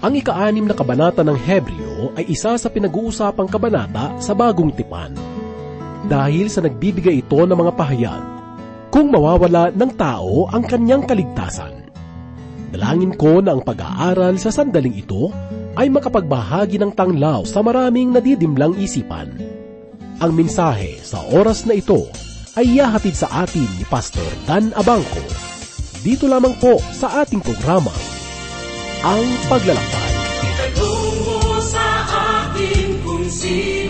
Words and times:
Ang 0.00 0.16
ikaanim 0.16 0.64
na 0.64 0.72
kabanata 0.72 1.20
ng 1.20 1.36
Hebreo 1.36 2.16
ay 2.16 2.24
isa 2.32 2.56
sa 2.56 2.68
pinag-uusapang 2.72 3.44
kabanata 3.44 4.16
sa 4.16 4.32
bagong 4.32 4.72
tipan. 4.72 5.12
Dahil 6.08 6.48
sa 6.48 6.64
nagbibigay 6.64 7.20
ito 7.20 7.36
ng 7.44 7.52
mga 7.52 7.72
pahayag, 7.76 8.24
kung 8.88 9.12
mawawala 9.12 9.68
ng 9.68 9.92
tao 10.00 10.48
ang 10.48 10.64
kanyang 10.64 11.04
kaligtasan. 11.04 11.92
Dalangin 12.72 13.12
ko 13.12 13.44
na 13.44 13.52
ang 13.52 13.60
pag-aaral 13.60 14.40
sa 14.40 14.48
sandaling 14.48 14.96
ito 14.96 15.28
ay 15.76 15.92
makapagbahagi 15.92 16.80
ng 16.80 16.96
tanglaw 16.96 17.44
sa 17.44 17.60
maraming 17.60 18.16
nadidimlang 18.16 18.80
isipan. 18.80 19.28
Ang 20.24 20.32
mensahe 20.32 20.96
sa 21.04 21.20
oras 21.28 21.68
na 21.68 21.76
ito 21.76 22.08
ay 22.56 22.80
ihahatid 22.80 23.14
sa 23.14 23.44
atin 23.44 23.68
ni 23.76 23.84
Pastor 23.84 24.26
Dan 24.48 24.72
Abangco. 24.72 25.22
Dito 26.00 26.24
lamang 26.24 26.56
po 26.56 26.80
sa 26.96 27.20
ating 27.20 27.44
programa, 27.44 27.92
Ang 29.00 29.24
Paglalakbay. 29.48 30.12
Itanong 30.44 31.16
mo 31.24 31.56
sa 31.64 32.04
akin 32.52 33.00
kung 33.00 33.24
sino 33.32 33.89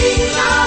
Si 0.00 0.59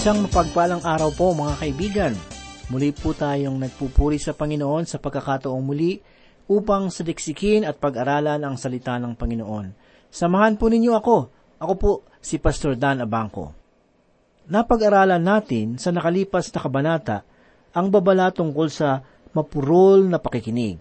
Isang 0.00 0.24
mapagpalang 0.24 0.80
araw 0.80 1.12
po 1.12 1.36
mga 1.36 1.60
kaibigan. 1.60 2.16
Muli 2.72 2.88
po 2.88 3.12
tayong 3.12 3.60
nagpupuri 3.60 4.16
sa 4.16 4.32
Panginoon 4.32 4.88
sa 4.88 4.96
pagkakataong 4.96 5.60
muli 5.60 6.00
upang 6.48 6.88
sadiksikin 6.88 7.68
at 7.68 7.76
pag-aralan 7.76 8.40
ang 8.40 8.56
salita 8.56 8.96
ng 8.96 9.12
Panginoon. 9.12 9.76
Samahan 10.08 10.56
po 10.56 10.72
ninyo 10.72 10.96
ako. 10.96 11.16
Ako 11.60 11.72
po 11.76 11.92
si 12.16 12.40
Pastor 12.40 12.80
Dan 12.80 13.04
Abangco. 13.04 13.52
Napag-aralan 14.48 15.20
natin 15.20 15.76
sa 15.76 15.92
nakalipas 15.92 16.48
na 16.48 16.64
kabanata 16.64 17.18
ang 17.76 17.92
babala 17.92 18.32
tungkol 18.32 18.72
sa 18.72 19.04
mapurol 19.36 20.08
na 20.08 20.16
pakikinig. 20.16 20.80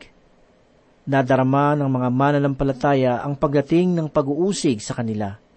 Nadarama 1.12 1.76
ng 1.76 1.92
mga 1.92 2.08
mananampalataya 2.08 3.20
ang 3.20 3.36
pagdating 3.36 4.00
ng 4.00 4.08
pag-uusig 4.08 4.80
sa 4.80 4.96
kanila 4.96 5.49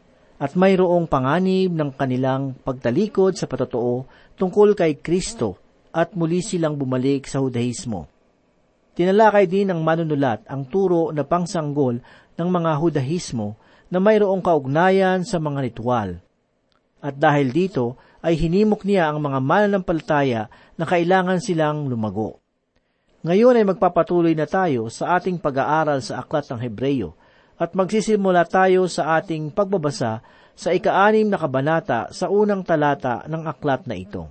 at 0.43 0.59
mayroong 0.59 1.06
panganib 1.06 1.71
ng 1.71 1.94
kanilang 1.94 2.59
pagtalikod 2.67 3.39
sa 3.39 3.47
patotoo 3.47 4.11
tungkol 4.35 4.75
kay 4.75 4.99
Kristo 4.99 5.55
at 5.94 6.19
muli 6.19 6.43
silang 6.43 6.75
bumalik 6.75 7.31
sa 7.31 7.39
Hudahismo. 7.39 8.11
Tinalakay 8.99 9.47
din 9.47 9.71
ng 9.71 9.79
manunulat 9.79 10.43
ang 10.50 10.67
turo 10.67 11.15
na 11.15 11.23
pangsanggol 11.23 12.03
ng 12.35 12.49
mga 12.50 12.71
Hudahismo 12.75 13.55
na 13.87 14.03
mayroong 14.03 14.43
kaugnayan 14.43 15.23
sa 15.23 15.39
mga 15.39 15.62
ritual. 15.62 16.19
At 16.99 17.23
dahil 17.23 17.55
dito 17.55 18.03
ay 18.19 18.35
hinimok 18.35 18.83
niya 18.83 19.15
ang 19.15 19.23
mga 19.23 19.39
mananampalataya 19.39 20.50
na 20.75 20.85
kailangan 20.91 21.39
silang 21.39 21.87
lumago. 21.87 22.43
Ngayon 23.23 23.62
ay 23.62 23.65
magpapatuloy 23.71 24.35
na 24.35 24.50
tayo 24.50 24.91
sa 24.91 25.15
ating 25.15 25.39
pag-aaral 25.39 26.03
sa 26.03 26.19
Aklat 26.19 26.50
ng 26.50 26.59
Hebreyo 26.59 27.15
At 27.62 27.79
magsisimula 27.79 28.43
tayo 28.50 28.91
sa 28.91 29.23
ating 29.23 29.55
pagbabasa 29.55 30.19
sa 30.59 30.69
ikaanim 30.75 31.31
na 31.31 31.38
kabanata 31.38 32.11
sa 32.11 32.26
unang 32.26 32.67
talata 32.67 33.23
ng 33.31 33.43
aklat 33.47 33.87
na 33.87 33.94
ito. 33.94 34.26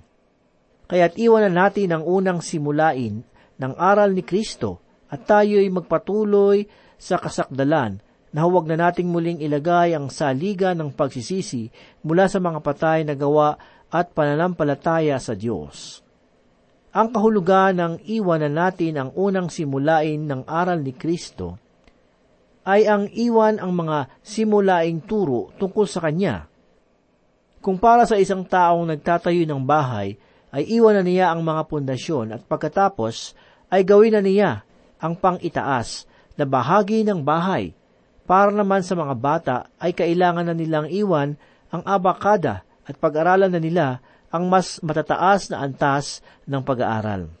Kaya't 0.84 1.16
iwanan 1.16 1.56
natin 1.56 1.96
ang 1.96 2.04
unang 2.04 2.44
simulain 2.44 3.24
ng 3.56 3.72
aral 3.80 4.12
ni 4.12 4.20
Kristo 4.20 4.84
at 5.08 5.24
tayo'y 5.24 5.72
magpatuloy 5.72 6.68
sa 7.00 7.16
kasakdalan 7.16 8.04
na 8.36 8.40
huwag 8.44 8.68
na 8.68 8.76
nating 8.76 9.08
muling 9.08 9.40
ilagay 9.40 9.96
ang 9.96 10.12
saliga 10.12 10.76
ng 10.76 10.92
pagsisisi 10.92 11.72
mula 12.04 12.28
sa 12.28 12.36
mga 12.36 12.60
patay 12.60 13.00
na 13.08 13.16
gawa 13.16 13.56
at 13.88 14.12
pananampalataya 14.12 15.16
sa 15.16 15.32
Diyos. 15.32 16.04
Ang 16.92 17.08
kahulugan 17.16 17.80
ng 17.80 17.94
iwanan 18.04 18.60
natin 18.60 19.00
ang 19.00 19.10
unang 19.16 19.48
simulain 19.48 20.28
ng 20.28 20.44
aral 20.44 20.84
ni 20.84 20.92
Kristo 20.92 21.61
ay 22.62 22.86
ang 22.86 23.10
iwan 23.10 23.58
ang 23.58 23.74
mga 23.74 24.10
simulaing 24.22 25.02
turo 25.02 25.50
tungkol 25.58 25.86
sa 25.86 26.02
Kanya. 26.02 26.46
Kung 27.62 27.78
para 27.78 28.06
sa 28.06 28.18
isang 28.18 28.42
taong 28.42 28.90
nagtatayo 28.90 29.46
ng 29.46 29.62
bahay, 29.62 30.18
ay 30.52 30.68
iwan 30.68 31.00
na 31.00 31.02
niya 31.06 31.26
ang 31.32 31.40
mga 31.42 31.62
pundasyon 31.66 32.36
at 32.36 32.42
pagkatapos 32.44 33.32
ay 33.72 33.82
gawin 33.86 34.12
na 34.12 34.22
niya 34.22 34.50
ang 35.00 35.16
pang-itaas 35.16 36.04
na 36.36 36.44
bahagi 36.44 37.02
ng 37.02 37.24
bahay. 37.24 37.72
Para 38.28 38.52
naman 38.52 38.84
sa 38.84 38.94
mga 38.94 39.14
bata 39.16 39.56
ay 39.80 39.96
kailangan 39.96 40.46
na 40.46 40.54
nilang 40.54 40.86
iwan 40.92 41.34
ang 41.72 41.82
abakada 41.88 42.62
at 42.84 42.94
pag-aralan 43.00 43.50
na 43.50 43.60
nila 43.62 43.86
ang 44.28 44.46
mas 44.48 44.78
matataas 44.84 45.48
na 45.48 45.64
antas 45.64 46.20
ng 46.44 46.60
pag-aaral. 46.60 47.32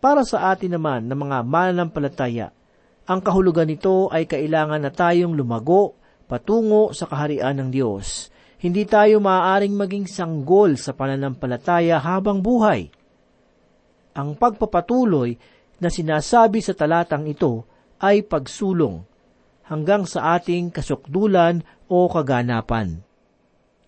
Para 0.00 0.24
sa 0.24 0.52
atin 0.52 0.76
naman 0.76 1.08
na 1.08 1.16
mga 1.16 1.44
mananampalataya, 1.44 2.55
ang 3.06 3.22
kahulugan 3.22 3.70
nito 3.70 4.10
ay 4.10 4.26
kailangan 4.26 4.82
na 4.82 4.90
tayong 4.90 5.38
lumago 5.38 5.94
patungo 6.26 6.90
sa 6.90 7.06
kaharian 7.06 7.54
ng 7.54 7.70
Diyos. 7.70 8.34
Hindi 8.58 8.82
tayo 8.82 9.22
maaaring 9.22 9.78
maging 9.78 10.06
sanggol 10.10 10.74
sa 10.74 10.90
pananampalataya 10.90 12.02
habang 12.02 12.42
buhay. 12.42 12.90
Ang 14.18 14.34
pagpapatuloy 14.34 15.38
na 15.78 15.86
sinasabi 15.86 16.58
sa 16.58 16.74
talatang 16.74 17.30
ito 17.30 17.62
ay 18.02 18.26
pagsulong 18.26 19.06
hanggang 19.70 20.02
sa 20.02 20.34
ating 20.34 20.74
kasukdulan 20.74 21.62
o 21.86 22.10
kaganapan. 22.10 23.06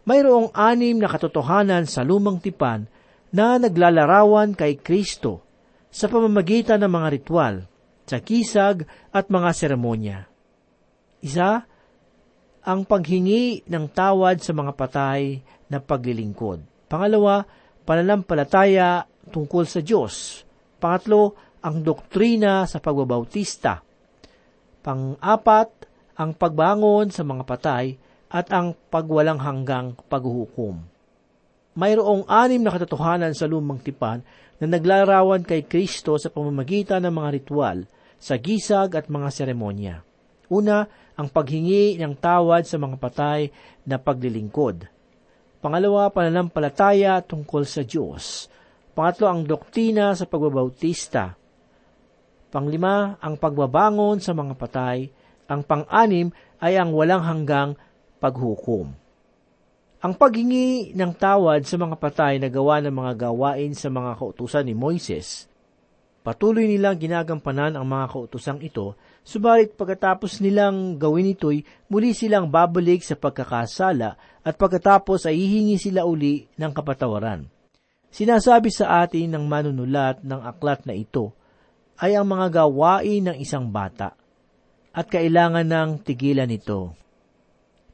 Mayroong 0.06 0.54
anim 0.54 0.96
na 0.96 1.10
katotohanan 1.10 1.84
sa 1.84 2.06
lumang 2.06 2.38
tipan 2.38 2.86
na 3.34 3.60
naglalarawan 3.60 4.56
kay 4.56 4.78
Kristo 4.80 5.44
sa 5.92 6.08
pamamagitan 6.08 6.80
ng 6.80 6.92
mga 6.92 7.08
ritual 7.12 7.67
sa 8.08 8.18
kisag 8.24 8.88
at 9.12 9.28
mga 9.28 9.50
seremonya. 9.52 10.18
Isa, 11.20 11.62
ang 12.64 12.80
paghingi 12.84 13.64
ng 13.68 13.84
tawad 13.92 14.40
sa 14.40 14.52
mga 14.52 14.72
patay 14.76 15.40
na 15.68 15.78
paglilingkod. 15.80 16.88
Pangalawa, 16.88 17.44
pananampalataya 17.84 19.04
tungkol 19.28 19.64
sa 19.68 19.80
Diyos. 19.84 20.44
Pangatlo, 20.80 21.36
ang 21.64 21.82
doktrina 21.84 22.64
sa 22.64 22.78
pagbabautista. 22.78 23.82
Pang-apat, 24.84 25.68
ang 26.18 26.34
pagbangon 26.34 27.14
sa 27.14 27.22
mga 27.22 27.42
patay 27.46 27.94
at 28.28 28.50
ang 28.52 28.74
pagwalang 28.92 29.40
hanggang 29.40 29.96
paghuhukom. 30.10 30.82
Mayroong 31.78 32.26
anim 32.26 32.58
na 32.58 32.74
katotohanan 32.74 33.32
sa 33.38 33.46
lumang 33.46 33.78
tipan 33.78 34.26
na 34.58 34.66
naglarawan 34.66 35.46
kay 35.46 35.62
Kristo 35.64 36.18
sa 36.18 36.26
pamamagitan 36.26 37.06
ng 37.06 37.14
mga 37.14 37.28
ritual 37.38 37.78
sa 38.18 38.34
gisag 38.36 38.98
at 38.98 39.06
mga 39.06 39.28
seremonya. 39.30 39.96
Una, 40.50 40.84
ang 41.14 41.28
paghingi 41.30 41.98
ng 41.98 42.14
tawad 42.18 42.66
sa 42.66 42.76
mga 42.76 42.96
patay 42.98 43.50
na 43.86 43.96
paglilingkod. 43.98 44.86
Pangalawa, 45.58 46.10
pananampalataya 46.10 47.18
tungkol 47.22 47.66
sa 47.66 47.82
Diyos. 47.82 48.46
Pangatlo, 48.94 49.26
ang 49.26 49.42
doktina 49.42 50.14
sa 50.14 50.26
pagbabautista. 50.26 51.34
Panglima, 52.48 53.18
ang 53.18 53.34
pagbabangon 53.34 54.22
sa 54.22 54.34
mga 54.34 54.54
patay. 54.54 55.10
Ang 55.50 55.66
pang-anim 55.66 56.30
ay 56.62 56.78
ang 56.78 56.94
walang 56.94 57.22
hanggang 57.22 57.74
paghukom. 58.22 58.94
Ang 59.98 60.12
paghingi 60.14 60.94
ng 60.94 61.12
tawad 61.18 61.66
sa 61.66 61.74
mga 61.74 61.98
patay 61.98 62.38
na 62.38 62.46
gawa 62.46 62.78
ng 62.78 62.94
mga 62.94 63.12
gawain 63.26 63.74
sa 63.74 63.90
mga 63.90 64.14
kautusan 64.14 64.70
ni 64.70 64.74
Moises 64.78 65.47
Patuloy 66.18 66.66
nilang 66.66 66.98
ginagampanan 66.98 67.78
ang 67.78 67.86
mga 67.86 68.06
kautusang 68.10 68.60
ito, 68.60 68.98
subalit 69.22 69.78
pagkatapos 69.78 70.42
nilang 70.42 70.98
gawin 70.98 71.32
ito'y 71.32 71.62
muli 71.88 72.12
silang 72.12 72.50
babalik 72.50 73.00
sa 73.00 73.14
pagkakasala 73.14 74.18
at 74.42 74.54
pagkatapos 74.58 75.24
ay 75.30 75.38
hihingi 75.38 75.78
sila 75.78 76.04
uli 76.04 76.44
ng 76.58 76.72
kapatawaran. 76.74 77.46
Sinasabi 78.08 78.72
sa 78.72 79.04
atin 79.04 79.36
ng 79.36 79.44
manunulat 79.46 80.24
ng 80.24 80.40
aklat 80.42 80.84
na 80.88 80.96
ito 80.96 81.32
ay 82.00 82.18
ang 82.18 82.26
mga 82.26 82.64
gawain 82.64 83.30
ng 83.30 83.36
isang 83.38 83.68
bata 83.68 84.16
at 84.90 85.06
kailangan 85.06 85.66
ng 85.66 85.88
tigilan 86.02 86.50
ito. 86.50 86.94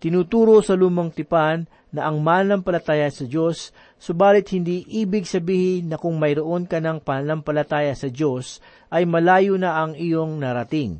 Tinuturo 0.02 0.61
sa 0.61 0.76
lumang 0.76 1.14
tipan 1.14 1.64
na 1.94 2.11
ang 2.11 2.19
mananampalataya 2.19 3.06
sa 3.08 3.25
Diyos, 3.25 3.70
subalit 3.96 4.50
hindi 4.50 4.82
ibig 4.91 5.25
sabihin 5.25 5.88
na 5.88 5.96
kung 5.96 6.19
mayroon 6.19 6.67
ka 6.67 6.82
ng 6.82 7.00
pananampalataya 7.00 7.94
sa 7.94 8.11
Diyos, 8.11 8.58
ay 8.91 9.06
malayo 9.06 9.55
na 9.55 9.79
ang 9.79 9.94
iyong 9.94 10.43
narating. 10.43 10.99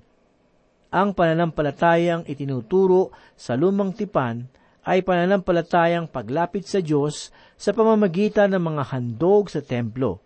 Ang 0.95 1.11
pananampalatayang 1.11 2.31
itinuturo 2.31 3.11
sa 3.35 3.59
lumang 3.59 3.91
tipan 3.91 4.47
ay 4.87 5.03
pananampalatayang 5.03 6.07
paglapit 6.07 6.69
sa 6.69 6.79
Diyos 6.79 7.35
sa 7.59 7.75
pamamagitan 7.75 8.55
ng 8.55 8.63
mga 8.63 8.83
handog 8.95 9.51
sa 9.51 9.59
templo, 9.65 10.23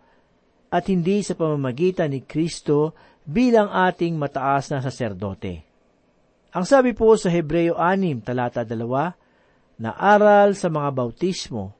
at 0.69 0.85
hindi 0.85 1.25
sa 1.25 1.33
pamamagitan 1.33 2.13
ni 2.13 2.21
Kristo 2.21 2.93
bilang 3.25 3.73
ating 3.73 4.13
mataas 4.13 4.69
na 4.69 4.85
saserdote. 4.85 5.68
Ang 6.49 6.65
sabi 6.65 6.97
po 6.97 7.13
sa 7.13 7.29
Hebreo 7.29 7.77
6, 7.77 8.25
talata 8.25 8.65
2, 8.65 8.73
na 9.77 9.93
aral 9.93 10.57
sa 10.57 10.65
mga 10.65 10.89
bautismo, 10.89 11.77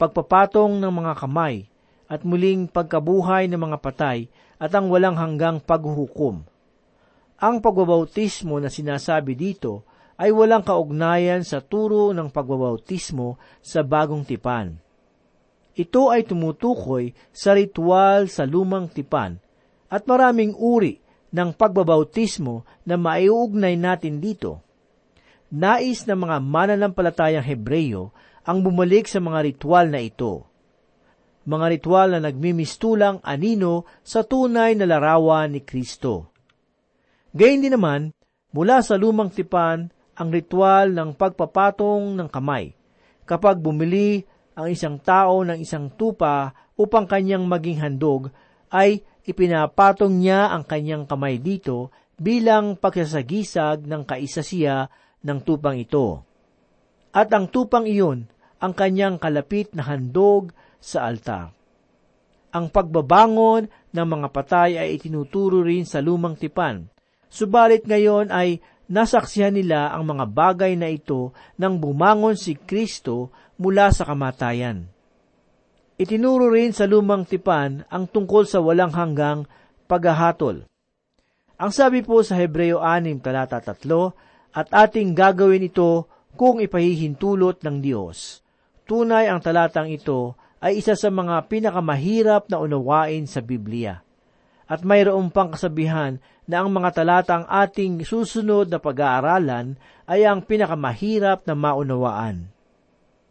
pagpapatong 0.00 0.80
ng 0.80 0.88
mga 0.88 1.12
kamay, 1.20 1.68
at 2.08 2.24
muling 2.24 2.64
pagkabuhay 2.64 3.44
ng 3.44 3.60
mga 3.60 3.76
patay 3.76 4.32
at 4.56 4.72
ang 4.72 4.88
walang 4.88 5.20
hanggang 5.20 5.60
paghuhukom. 5.60 6.48
Ang 7.36 7.56
pagbabautismo 7.60 8.56
na 8.56 8.72
sinasabi 8.72 9.36
dito 9.36 9.84
ay 10.16 10.32
walang 10.32 10.64
kaugnayan 10.64 11.44
sa 11.44 11.60
turo 11.60 12.16
ng 12.16 12.32
pagbabautismo 12.32 13.36
sa 13.60 13.84
bagong 13.84 14.24
tipan. 14.24 14.80
Ito 15.76 16.08
ay 16.08 16.24
tumutukoy 16.24 17.12
sa 17.36 17.52
ritual 17.52 18.32
sa 18.32 18.48
lumang 18.48 18.88
tipan 18.88 19.36
at 19.92 20.08
maraming 20.08 20.56
uri 20.56 21.04
ng 21.36 21.52
pagbabautismo 21.52 22.64
na 22.88 22.96
maiuugnay 22.96 23.76
natin 23.76 24.24
dito. 24.24 24.64
Nais 25.52 26.08
ng 26.08 26.16
mga 26.16 26.40
mananampalatayang 26.40 27.44
Hebreyo 27.44 28.16
ang 28.48 28.64
bumalik 28.64 29.04
sa 29.04 29.20
mga 29.20 29.44
ritual 29.44 29.92
na 29.92 30.00
ito. 30.00 30.48
Mga 31.44 31.66
ritual 31.78 32.08
na 32.16 32.20
nagmimistulang 32.24 33.20
anino 33.20 33.84
sa 34.00 34.24
tunay 34.24 34.74
na 34.74 34.88
larawan 34.88 35.52
ni 35.52 35.60
Kristo. 35.62 36.32
Gayun 37.36 37.62
din 37.62 37.76
naman, 37.76 38.10
mula 38.50 38.80
sa 38.80 38.96
lumang 38.96 39.28
tipan, 39.30 39.92
ang 40.16 40.28
ritual 40.32 40.96
ng 40.96 41.12
pagpapatong 41.12 42.16
ng 42.16 42.28
kamay. 42.32 42.72
Kapag 43.28 43.60
bumili 43.60 44.24
ang 44.56 44.72
isang 44.72 44.96
tao 44.96 45.44
ng 45.44 45.60
isang 45.60 45.92
tupa 45.92 46.56
upang 46.74 47.04
kanyang 47.04 47.44
maging 47.44 47.78
handog, 47.84 48.32
ay 48.72 49.04
ipinapatong 49.26 50.22
niya 50.22 50.54
ang 50.54 50.62
kanyang 50.62 51.04
kamay 51.04 51.42
dito 51.42 51.90
bilang 52.16 52.78
pagsasagisag 52.78 53.84
ng 53.84 54.02
kaisasiya 54.06 54.88
ng 55.26 55.38
tupang 55.42 55.76
ito. 55.76 56.22
At 57.12 57.28
ang 57.34 57.50
tupang 57.50 57.84
iyon 57.84 58.30
ang 58.62 58.72
kanyang 58.72 59.20
kalapit 59.20 59.74
na 59.76 59.84
handog 59.84 60.54
sa 60.80 61.10
altar. 61.10 61.52
Ang 62.56 62.72
pagbabangon 62.72 63.68
ng 63.92 64.06
mga 64.06 64.28
patay 64.32 64.80
ay 64.80 64.96
itinuturo 64.96 65.60
rin 65.60 65.84
sa 65.84 66.00
lumang 66.00 66.40
tipan. 66.40 66.88
Subalit 67.28 67.84
ngayon 67.84 68.32
ay 68.32 68.64
nasaksihan 68.88 69.52
nila 69.52 69.92
ang 69.92 70.08
mga 70.08 70.24
bagay 70.30 70.72
na 70.78 70.88
ito 70.88 71.36
nang 71.60 71.76
bumangon 71.76 72.38
si 72.38 72.56
Kristo 72.56 73.28
mula 73.60 73.92
sa 73.92 74.08
kamatayan. 74.08 74.95
Itinuro 75.96 76.52
rin 76.52 76.76
sa 76.76 76.84
lumang 76.84 77.24
tipan 77.24 77.80
ang 77.88 78.04
tungkol 78.04 78.44
sa 78.44 78.60
walang 78.60 78.92
hanggang 78.92 79.48
paghahatol. 79.88 80.68
Ang 81.56 81.72
sabi 81.72 82.04
po 82.04 82.20
sa 82.20 82.36
Hebreo 82.36 82.84
6 82.84 83.24
talata 83.24 83.64
3, 83.64 83.80
at 84.56 84.68
ating 84.72 85.16
gagawin 85.16 85.68
ito 85.68 86.04
kung 86.36 86.60
ipahihintulot 86.60 87.64
ng 87.64 87.76
Diyos. 87.80 88.44
Tunay 88.84 89.28
ang 89.28 89.40
talatang 89.40 89.88
ito 89.88 90.36
ay 90.60 90.84
isa 90.84 90.92
sa 90.96 91.08
mga 91.08 91.48
pinakamahirap 91.48 92.52
na 92.52 92.60
unawain 92.60 93.24
sa 93.24 93.40
Biblia. 93.40 94.04
At 94.68 94.84
mayroong 94.84 95.32
pang 95.32 95.48
kasabihan 95.48 96.20
na 96.44 96.60
ang 96.60 96.72
mga 96.76 96.92
talatang 96.92 97.44
ating 97.48 98.04
susunod 98.04 98.68
na 98.68 98.76
pag-aaralan 98.76 99.80
ay 100.04 100.28
ang 100.28 100.44
pinakamahirap 100.44 101.48
na 101.48 101.56
maunawaan. 101.56 102.52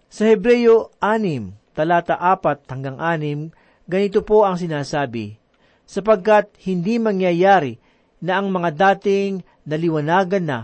Sa 0.09 0.25
Hebreyo 0.25 0.93
6, 0.97 1.64
talata 1.75 2.15
4 2.15 2.71
hanggang 2.71 2.97
6, 2.97 3.51
ganito 3.91 4.23
po 4.23 4.47
ang 4.47 4.55
sinasabi, 4.55 5.35
sapagkat 5.83 6.49
hindi 6.63 6.97
mangyayari 6.97 7.77
na 8.23 8.39
ang 8.39 8.49
mga 8.49 8.71
dating 8.73 9.43
naliwanagan 9.67 10.45
na 10.47 10.59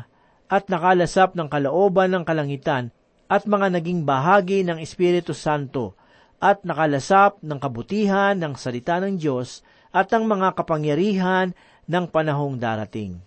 at 0.47 0.71
nakalasap 0.71 1.35
ng 1.35 1.47
kalooban 1.51 2.15
ng 2.15 2.23
kalangitan 2.23 2.89
at 3.31 3.47
mga 3.47 3.79
naging 3.79 4.03
bahagi 4.07 4.63
ng 4.63 4.79
Espiritu 4.79 5.31
Santo 5.31 5.95
at 6.41 6.65
nakalasap 6.65 7.39
ng 7.45 7.59
kabutihan 7.61 8.33
ng 8.35 8.57
salita 8.57 8.97
ng 8.97 9.15
Diyos 9.15 9.61
at 9.93 10.09
ng 10.09 10.25
mga 10.25 10.57
kapangyarihan 10.57 11.53
ng 11.85 12.05
panahong 12.09 12.57
darating. 12.57 13.21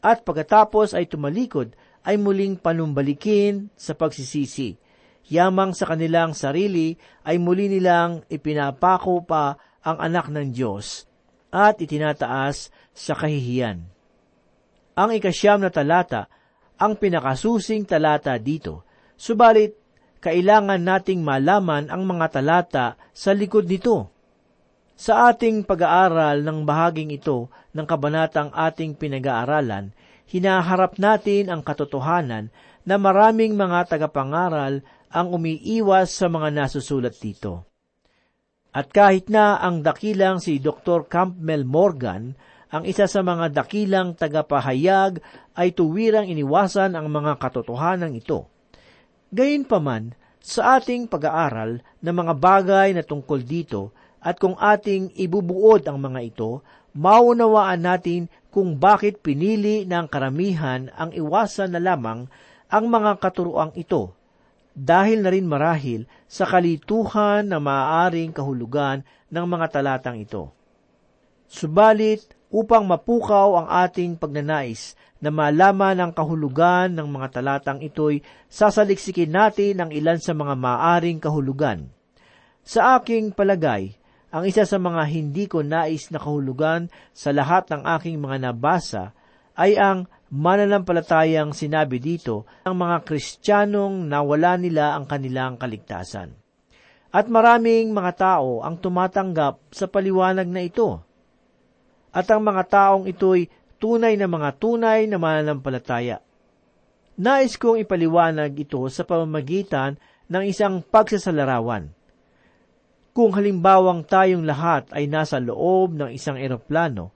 At 0.00 0.22
pagkatapos 0.22 0.94
ay 0.94 1.10
tumalikod, 1.10 1.74
ay 2.02 2.18
muling 2.18 2.58
panumbalikin 2.58 3.70
sa 3.78 3.94
pagsisisi. 3.94 4.74
Yamang 5.32 5.72
sa 5.72 5.88
kanilang 5.88 6.36
sarili 6.36 6.92
ay 7.24 7.40
muli 7.40 7.72
nilang 7.72 8.20
ipinapako 8.28 9.24
pa 9.24 9.56
ang 9.80 9.96
anak 9.96 10.28
ng 10.28 10.52
Diyos 10.52 11.08
at 11.48 11.80
itinataas 11.80 12.68
sa 12.92 13.16
kahihiyan. 13.16 13.80
Ang 14.92 15.10
ikasyam 15.16 15.64
na 15.64 15.72
talata 15.72 16.28
ang 16.76 17.00
pinakasusing 17.00 17.88
talata 17.88 18.36
dito, 18.36 18.84
subalit 19.16 19.72
kailangan 20.20 20.82
nating 20.82 21.24
malaman 21.24 21.88
ang 21.88 22.04
mga 22.04 22.26
talata 22.28 22.86
sa 23.16 23.32
likod 23.32 23.64
nito. 23.64 24.12
Sa 24.98 25.32
ating 25.32 25.64
pag-aaral 25.64 26.44
ng 26.44 26.62
bahaging 26.68 27.10
ito 27.14 27.48
ng 27.72 27.86
kabanatang 27.88 28.52
ating 28.52 28.98
pinag-aaralan, 29.00 29.96
hinaharap 30.28 31.00
natin 31.00 31.48
ang 31.48 31.64
katotohanan 31.64 32.52
na 32.82 32.98
maraming 32.98 33.54
mga 33.54 33.94
tagapangaral 33.94 34.82
ang 35.12 35.36
umiiwas 35.36 36.08
sa 36.08 36.32
mga 36.32 36.48
nasusulat 36.50 37.14
dito. 37.20 37.68
At 38.72 38.88
kahit 38.88 39.28
na 39.28 39.60
ang 39.60 39.84
dakilang 39.84 40.40
si 40.40 40.56
Dr. 40.56 41.04
Campbell 41.04 41.68
Morgan, 41.68 42.32
ang 42.72 42.88
isa 42.88 43.04
sa 43.04 43.20
mga 43.20 43.52
dakilang 43.52 44.16
tagapahayag, 44.16 45.20
ay 45.52 45.76
tuwirang 45.76 46.24
iniwasan 46.24 46.96
ang 46.96 47.12
mga 47.12 47.36
katotohanan 47.36 48.16
ito. 48.16 48.48
Gayunpaman, 49.28 50.16
sa 50.40 50.80
ating 50.80 51.06
pag-aaral 51.06 51.84
ng 52.00 52.14
mga 52.16 52.34
bagay 52.40 52.88
na 52.96 53.04
tungkol 53.04 53.44
dito, 53.44 53.92
at 54.24 54.40
kung 54.40 54.56
ating 54.56 55.12
ibubuod 55.20 55.84
ang 55.84 56.00
mga 56.00 56.20
ito, 56.24 56.64
maunawaan 56.96 57.84
natin 57.84 58.32
kung 58.48 58.80
bakit 58.80 59.20
pinili 59.20 59.84
ng 59.84 60.08
karamihan 60.08 60.88
ang 60.96 61.12
iwasan 61.12 61.76
na 61.76 61.80
lamang 61.80 62.24
ang 62.72 62.84
mga 62.88 63.20
katuroang 63.20 63.76
ito, 63.76 64.16
dahil 64.72 65.20
na 65.20 65.30
rin 65.32 65.44
marahil 65.44 66.08
sa 66.28 66.48
kalituhan 66.48 67.44
na 67.44 67.60
maaaring 67.60 68.32
kahulugan 68.32 69.04
ng 69.28 69.44
mga 69.44 69.66
talatang 69.68 70.20
ito. 70.20 70.52
Subalit, 71.48 72.24
upang 72.52 72.84
mapukaw 72.84 73.64
ang 73.64 73.68
ating 73.88 74.20
pagnanais 74.20 74.92
na 75.24 75.32
malaman 75.32 75.96
ang 75.96 76.12
kahulugan 76.12 76.92
ng 76.92 77.08
mga 77.08 77.40
talatang 77.40 77.80
ito'y 77.80 78.20
sasaliksikin 78.52 79.32
natin 79.32 79.80
ang 79.80 79.90
ilan 79.90 80.20
sa 80.20 80.36
mga 80.36 80.52
maaring 80.60 81.16
kahulugan. 81.16 81.88
Sa 82.60 83.00
aking 83.00 83.32
palagay, 83.32 83.96
ang 84.28 84.44
isa 84.44 84.68
sa 84.68 84.76
mga 84.76 85.02
hindi 85.08 85.48
ko 85.48 85.64
nais 85.64 86.12
na 86.12 86.20
kahulugan 86.20 86.92
sa 87.16 87.32
lahat 87.32 87.72
ng 87.72 87.82
aking 87.96 88.20
mga 88.20 88.52
nabasa 88.52 89.16
ay 89.56 89.76
ang 89.80 90.04
mananampalatayang 90.32 91.52
sinabi 91.52 92.00
dito 92.00 92.48
ng 92.64 92.72
mga 92.72 93.04
Kristiyanong 93.04 94.08
nawala 94.08 94.56
nila 94.56 94.96
ang 94.96 95.04
kanilang 95.04 95.60
kaligtasan. 95.60 96.32
At 97.12 97.28
maraming 97.28 97.92
mga 97.92 98.12
tao 98.16 98.64
ang 98.64 98.80
tumatanggap 98.80 99.60
sa 99.68 99.84
paliwanag 99.84 100.48
na 100.48 100.64
ito. 100.64 101.04
At 102.08 102.32
ang 102.32 102.48
mga 102.48 102.64
taong 102.64 103.04
ito'y 103.04 103.52
tunay 103.76 104.16
na 104.16 104.24
mga 104.24 104.56
tunay 104.56 105.04
na 105.04 105.20
mananampalataya. 105.20 106.24
Nais 107.20 107.60
kong 107.60 107.84
ipaliwanag 107.84 108.56
ito 108.56 108.80
sa 108.88 109.04
pamamagitan 109.04 110.00
ng 110.32 110.42
isang 110.48 110.80
pagsasalarawan. 110.80 111.92
Kung 113.12 113.36
halimbawang 113.36 114.08
tayong 114.08 114.48
lahat 114.48 114.88
ay 114.96 115.04
nasa 115.04 115.36
loob 115.36 115.92
ng 115.92 116.08
isang 116.16 116.40
eroplano 116.40 117.12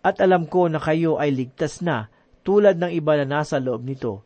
at 0.00 0.16
alam 0.24 0.48
ko 0.48 0.64
na 0.72 0.80
kayo 0.80 1.20
ay 1.20 1.36
ligtas 1.36 1.84
na 1.84 2.08
tulad 2.46 2.78
ng 2.78 2.94
iba 2.94 3.18
na 3.18 3.42
nasa 3.42 3.58
loob 3.58 3.82
nito, 3.82 4.22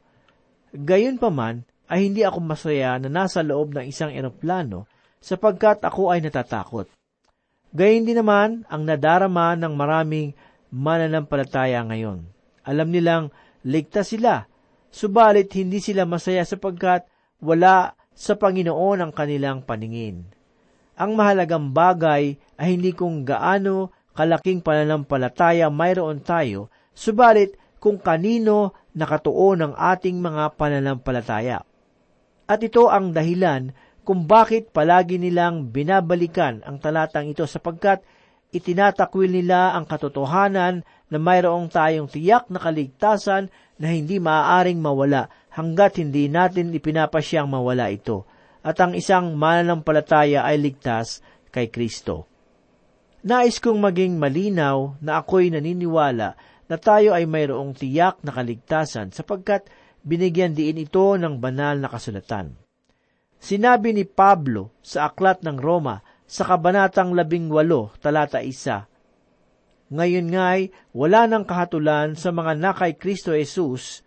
gayon 0.76 1.16
pa 1.16 1.32
man 1.32 1.64
ay 1.88 2.12
hindi 2.12 2.20
ako 2.20 2.38
masaya 2.44 3.00
na 3.00 3.08
nasa 3.08 3.40
loob 3.40 3.72
ng 3.72 3.88
isang 3.88 4.12
eroplano 4.12 4.84
sapagkat 5.24 5.80
ako 5.80 6.12
ay 6.12 6.20
natatakot. 6.20 6.92
Gayon 7.72 8.04
din 8.04 8.20
naman 8.20 8.68
ang 8.68 8.84
nadarama 8.84 9.56
ng 9.56 9.72
maraming 9.72 10.36
mananampalataya 10.68 11.80
ngayon. 11.86 12.28
Alam 12.66 12.88
nilang 12.92 13.24
ligtas 13.66 14.12
sila, 14.12 14.46
subalit 14.92 15.50
hindi 15.56 15.80
sila 15.80 16.04
masaya 16.04 16.44
sapagkat 16.44 17.08
wala 17.40 17.96
sa 18.12 18.36
Panginoon 18.36 19.00
ang 19.00 19.12
kanilang 19.14 19.64
paningin. 19.64 20.28
Ang 21.00 21.16
mahalagang 21.16 21.72
bagay 21.72 22.36
ay 22.60 22.68
hindi 22.76 22.92
kung 22.92 23.24
gaano 23.24 23.94
kalaking 24.12 24.60
pananampalataya 24.60 25.72
mayroon 25.72 26.20
tayo, 26.20 26.68
subalit 26.92 27.56
kung 27.80 27.98
kanino 27.98 28.76
nakatuon 28.92 29.64
ang 29.64 29.74
ating 29.74 30.20
mga 30.20 30.54
pananampalataya. 30.54 31.64
At 32.44 32.60
ito 32.60 32.92
ang 32.92 33.16
dahilan 33.16 33.72
kung 34.04 34.28
bakit 34.28 34.74
palagi 34.74 35.16
nilang 35.16 35.72
binabalikan 35.72 36.60
ang 36.66 36.76
talatang 36.82 37.30
ito 37.32 37.46
sapagkat 37.48 38.04
itinatakwil 38.50 39.30
nila 39.30 39.72
ang 39.78 39.86
katotohanan 39.86 40.82
na 41.10 41.18
mayroong 41.18 41.70
tayong 41.70 42.10
tiyak 42.10 42.50
na 42.50 42.58
kaligtasan 42.58 43.48
na 43.78 43.86
hindi 43.94 44.18
maaaring 44.18 44.82
mawala 44.82 45.30
hanggat 45.54 46.02
hindi 46.02 46.26
natin 46.26 46.74
ipinapasyang 46.74 47.46
mawala 47.46 47.88
ito 47.90 48.26
at 48.60 48.76
ang 48.82 48.92
isang 48.92 49.38
mananampalataya 49.38 50.44
ay 50.44 50.60
ligtas 50.60 51.24
kay 51.48 51.72
Kristo. 51.72 52.28
Nais 53.20 53.60
kong 53.60 53.80
maging 53.80 54.16
malinaw 54.16 54.96
na 55.04 55.20
ako'y 55.20 55.52
naniniwala 55.52 56.36
na 56.70 56.78
tayo 56.78 57.10
ay 57.10 57.26
mayroong 57.26 57.74
tiyak 57.74 58.22
na 58.22 58.30
kaligtasan 58.30 59.10
sapagkat 59.10 59.66
binigyan 60.06 60.54
diin 60.54 60.78
ito 60.78 61.18
ng 61.18 61.42
banal 61.42 61.82
na 61.82 61.90
kasulatan. 61.90 62.54
Sinabi 63.42 63.90
ni 63.90 64.06
Pablo 64.06 64.70
sa 64.78 65.10
Aklat 65.10 65.42
ng 65.42 65.58
Roma 65.58 65.98
sa 66.30 66.46
Kabanatang 66.46 67.10
labing 67.10 67.50
walo, 67.50 67.90
talata 67.98 68.38
isa, 68.38 68.86
Ngayon 69.90 70.30
nga'y 70.30 70.70
wala 70.94 71.26
ng 71.26 71.42
kahatulan 71.42 72.14
sa 72.14 72.30
mga 72.30 72.54
nakay 72.54 72.94
Kristo 72.94 73.34
Jesus 73.34 74.06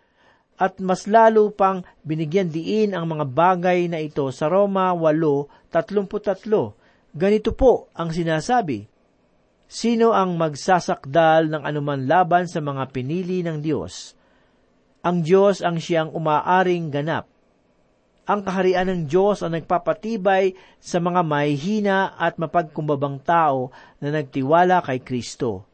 at 0.56 0.80
mas 0.80 1.04
lalo 1.04 1.52
pang 1.52 1.84
binigyan 2.00 2.48
diin 2.48 2.96
ang 2.96 3.04
mga 3.04 3.28
bagay 3.28 3.92
na 3.92 4.00
ito 4.00 4.24
sa 4.32 4.48
Roma 4.48 4.96
8.33. 4.96 7.12
Ganito 7.12 7.52
po 7.52 7.92
ang 7.92 8.08
sinasabi, 8.08 8.88
Sino 9.74 10.14
ang 10.14 10.38
magsasakdal 10.38 11.50
ng 11.50 11.66
anuman 11.66 12.06
laban 12.06 12.46
sa 12.46 12.62
mga 12.62 12.94
pinili 12.94 13.42
ng 13.42 13.58
Diyos? 13.58 14.14
Ang 15.02 15.26
Diyos 15.26 15.66
ang 15.66 15.82
siyang 15.82 16.14
umaaring 16.14 16.94
ganap. 16.94 17.26
Ang 18.22 18.46
kaharian 18.46 18.86
ng 18.86 19.10
Diyos 19.10 19.42
ang 19.42 19.58
nagpapatibay 19.58 20.54
sa 20.78 21.02
mga 21.02 21.26
mahihina 21.26 22.14
at 22.14 22.38
mapagkumbabang 22.38 23.18
tao 23.26 23.74
na 23.98 24.14
nagtiwala 24.14 24.78
kay 24.86 25.02
Kristo. 25.02 25.66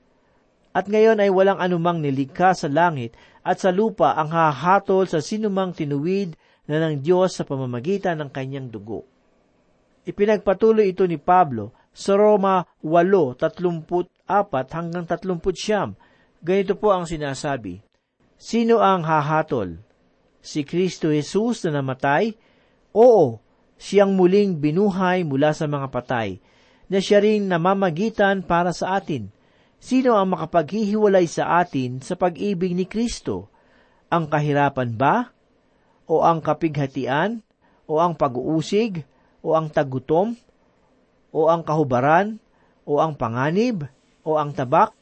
At 0.72 0.88
ngayon 0.88 1.20
ay 1.20 1.28
walang 1.28 1.60
anumang 1.60 2.00
nilikha 2.00 2.56
sa 2.56 2.72
langit 2.72 3.12
at 3.44 3.60
sa 3.60 3.68
lupa 3.68 4.16
ang 4.16 4.32
hahatol 4.32 5.12
sa 5.12 5.20
sinumang 5.20 5.76
tinuwid 5.76 6.40
na 6.64 6.80
ng 6.88 7.04
Diyos 7.04 7.36
sa 7.36 7.44
pamamagitan 7.44 8.16
ng 8.16 8.32
kanyang 8.32 8.72
dugo. 8.72 9.04
Ipinagpatuloy 10.08 10.88
ito 10.88 11.04
ni 11.04 11.20
Pablo 11.20 11.76
sa 11.90 12.14
Roma 12.16 12.66
8:34 12.80 14.74
hanggang 14.74 15.04
30. 15.06 15.98
Ganito 16.40 16.74
po 16.78 16.94
ang 16.94 17.04
sinasabi, 17.04 17.82
Sino 18.40 18.80
ang 18.80 19.04
hahatol? 19.04 19.82
Si 20.40 20.64
Kristo 20.64 21.12
Jesus 21.12 21.68
na 21.68 21.84
namatay? 21.84 22.32
Oo, 22.96 23.38
siyang 23.76 24.16
muling 24.16 24.56
binuhay 24.56 25.28
mula 25.28 25.52
sa 25.52 25.68
mga 25.68 25.92
patay, 25.92 26.40
na 26.88 26.98
siya 27.04 27.20
rin 27.20 27.46
namamagitan 27.46 28.40
para 28.40 28.72
sa 28.72 28.96
atin– 28.96 29.28
Sino 29.80 30.12
ang 30.12 30.36
makapaghihiwalay 30.36 31.24
sa 31.24 31.64
atin 31.64 32.04
sa 32.04 32.12
pag-ibig 32.12 32.76
ni 32.76 32.84
Kristo? 32.84 33.48
Ang 34.12 34.28
kahirapan 34.28 34.92
ba? 34.92 35.32
O 36.04 36.20
ang 36.20 36.44
kapighatian? 36.44 37.40
O 37.88 37.96
ang 37.96 38.12
pag-uusig? 38.12 39.08
O 39.40 39.56
ang 39.56 39.72
tagutom? 39.72 40.36
O 41.30 41.46
ang 41.46 41.62
kahubaran? 41.62 42.42
O 42.86 42.98
ang 42.98 43.14
panganib? 43.14 43.86
O 44.26 44.36
ang 44.36 44.50
tabak? 44.50 44.94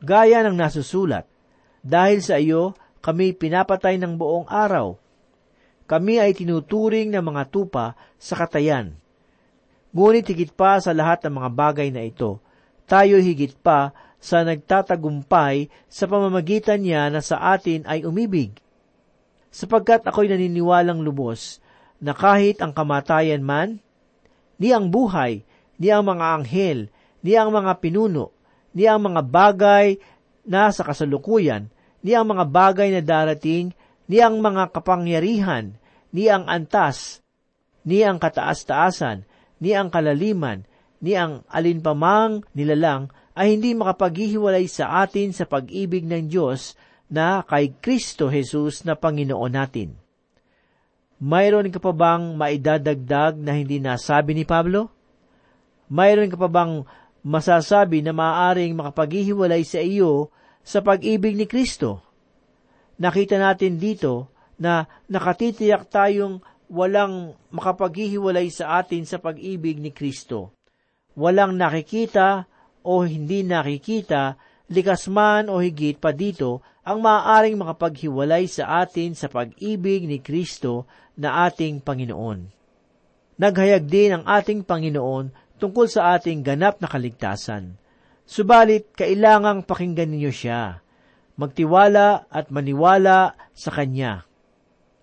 Gaya 0.00 0.40
ng 0.42 0.56
nasusulat, 0.56 1.28
dahil 1.84 2.24
sa 2.24 2.40
iyo 2.40 2.72
kami 3.04 3.36
pinapatay 3.36 4.00
ng 4.00 4.16
buong 4.16 4.48
araw. 4.48 4.96
Kami 5.84 6.22
ay 6.22 6.32
tinuturing 6.36 7.12
ng 7.12 7.24
mga 7.24 7.42
tupa 7.50 7.98
sa 8.16 8.38
katayan. 8.38 8.96
Ngunit 9.90 10.24
higit 10.30 10.54
pa 10.54 10.78
sa 10.78 10.94
lahat 10.94 11.26
ng 11.26 11.34
mga 11.42 11.50
bagay 11.50 11.88
na 11.90 12.06
ito, 12.06 12.38
tayo 12.86 13.18
higit 13.18 13.58
pa 13.58 13.90
sa 14.22 14.44
nagtatagumpay 14.46 15.72
sa 15.90 16.04
pamamagitan 16.06 16.84
niya 16.84 17.10
na 17.10 17.24
sa 17.24 17.56
atin 17.56 17.82
ay 17.88 18.06
umibig. 18.06 18.54
Sapagkat 19.50 20.06
ako'y 20.06 20.30
naniniwalang 20.30 21.02
lubos 21.02 21.58
na 21.98 22.14
kahit 22.14 22.62
ang 22.62 22.70
kamatayan 22.70 23.42
man, 23.42 23.82
ni 24.60 24.70
ang 24.70 24.92
buhay, 24.92 25.42
ni 25.80 25.88
ang 25.88 26.04
mga 26.04 26.24
anghel, 26.36 26.92
ni 27.24 27.32
ang 27.40 27.48
mga 27.50 27.80
pinuno, 27.80 28.36
ni 28.76 28.84
ang 28.84 29.00
mga 29.00 29.24
bagay 29.24 29.96
na 30.44 30.68
sa 30.68 30.84
kasalukuyan, 30.84 31.72
ni 32.04 32.12
ang 32.12 32.28
mga 32.28 32.44
bagay 32.52 32.92
na 32.92 33.00
darating, 33.00 33.72
ni 34.04 34.20
ang 34.20 34.44
mga 34.44 34.76
kapangyarihan, 34.76 35.80
ni 36.12 36.28
ang 36.28 36.44
antas, 36.44 37.24
ni 37.80 38.04
ang 38.04 38.20
kataas-taasan, 38.20 39.24
ni 39.56 39.72
ang 39.72 39.88
kalaliman, 39.88 40.68
ni 41.00 41.16
ang 41.16 41.48
alinpamang 41.48 42.44
nilalang 42.52 43.08
ay 43.32 43.56
hindi 43.56 43.72
makapaghihiwalay 43.72 44.68
sa 44.68 45.00
atin 45.00 45.32
sa 45.32 45.48
pag-ibig 45.48 46.04
ng 46.04 46.28
Diyos 46.28 46.76
na 47.08 47.40
kay 47.40 47.72
Kristo 47.80 48.28
Jesus 48.28 48.84
na 48.84 49.00
Panginoon 49.00 49.52
natin. 49.56 49.96
Mayroon 51.20 51.72
ka 51.72 51.80
pa 51.80 51.92
bang 51.92 52.36
maidadagdag 52.36 53.40
na 53.40 53.56
hindi 53.56 53.80
nasabi 53.80 54.36
ni 54.36 54.44
Pablo? 54.44 54.99
Mayroon 55.90 56.30
ka 56.30 56.38
pa 56.38 56.46
bang 56.46 56.86
masasabi 57.26 58.00
na 58.00 58.14
maaaring 58.14 58.78
makapaghihiwalay 58.78 59.66
sa 59.66 59.82
iyo 59.82 60.30
sa 60.62 60.80
pag-ibig 60.80 61.34
ni 61.34 61.50
Kristo? 61.50 62.00
Nakita 63.02 63.36
natin 63.42 63.76
dito 63.76 64.30
na 64.60 64.86
nakatitiyak 65.10 65.90
tayong 65.90 66.38
walang 66.70 67.34
makapaghihiwalay 67.50 68.46
sa 68.54 68.78
atin 68.78 69.02
sa 69.02 69.18
pag-ibig 69.18 69.82
ni 69.82 69.90
Kristo. 69.90 70.54
Walang 71.18 71.58
nakikita 71.58 72.46
o 72.86 73.02
hindi 73.02 73.42
nakikita, 73.42 74.38
likas 74.70 75.10
man 75.10 75.50
o 75.50 75.58
higit 75.58 75.98
pa 75.98 76.14
dito, 76.14 76.62
ang 76.86 77.02
maaaring 77.02 77.58
makapaghiwalay 77.58 78.46
sa 78.46 78.86
atin 78.86 79.18
sa 79.18 79.26
pag-ibig 79.26 80.06
ni 80.06 80.22
Kristo 80.22 80.86
na 81.18 81.50
ating 81.50 81.82
Panginoon. 81.82 82.46
Naghayag 83.40 83.84
din 83.88 84.20
ang 84.20 84.24
ating 84.28 84.62
Panginoon 84.62 85.49
tungkol 85.60 85.86
sa 85.86 86.16
ating 86.16 86.40
ganap 86.40 86.80
na 86.80 86.88
kaligtasan. 86.88 87.76
Subalit, 88.24 88.96
kailangang 88.96 89.68
pakinggan 89.68 90.08
ninyo 90.08 90.32
siya. 90.32 90.80
Magtiwala 91.36 92.24
at 92.32 92.48
maniwala 92.48 93.36
sa 93.52 93.68
Kanya. 93.68 94.24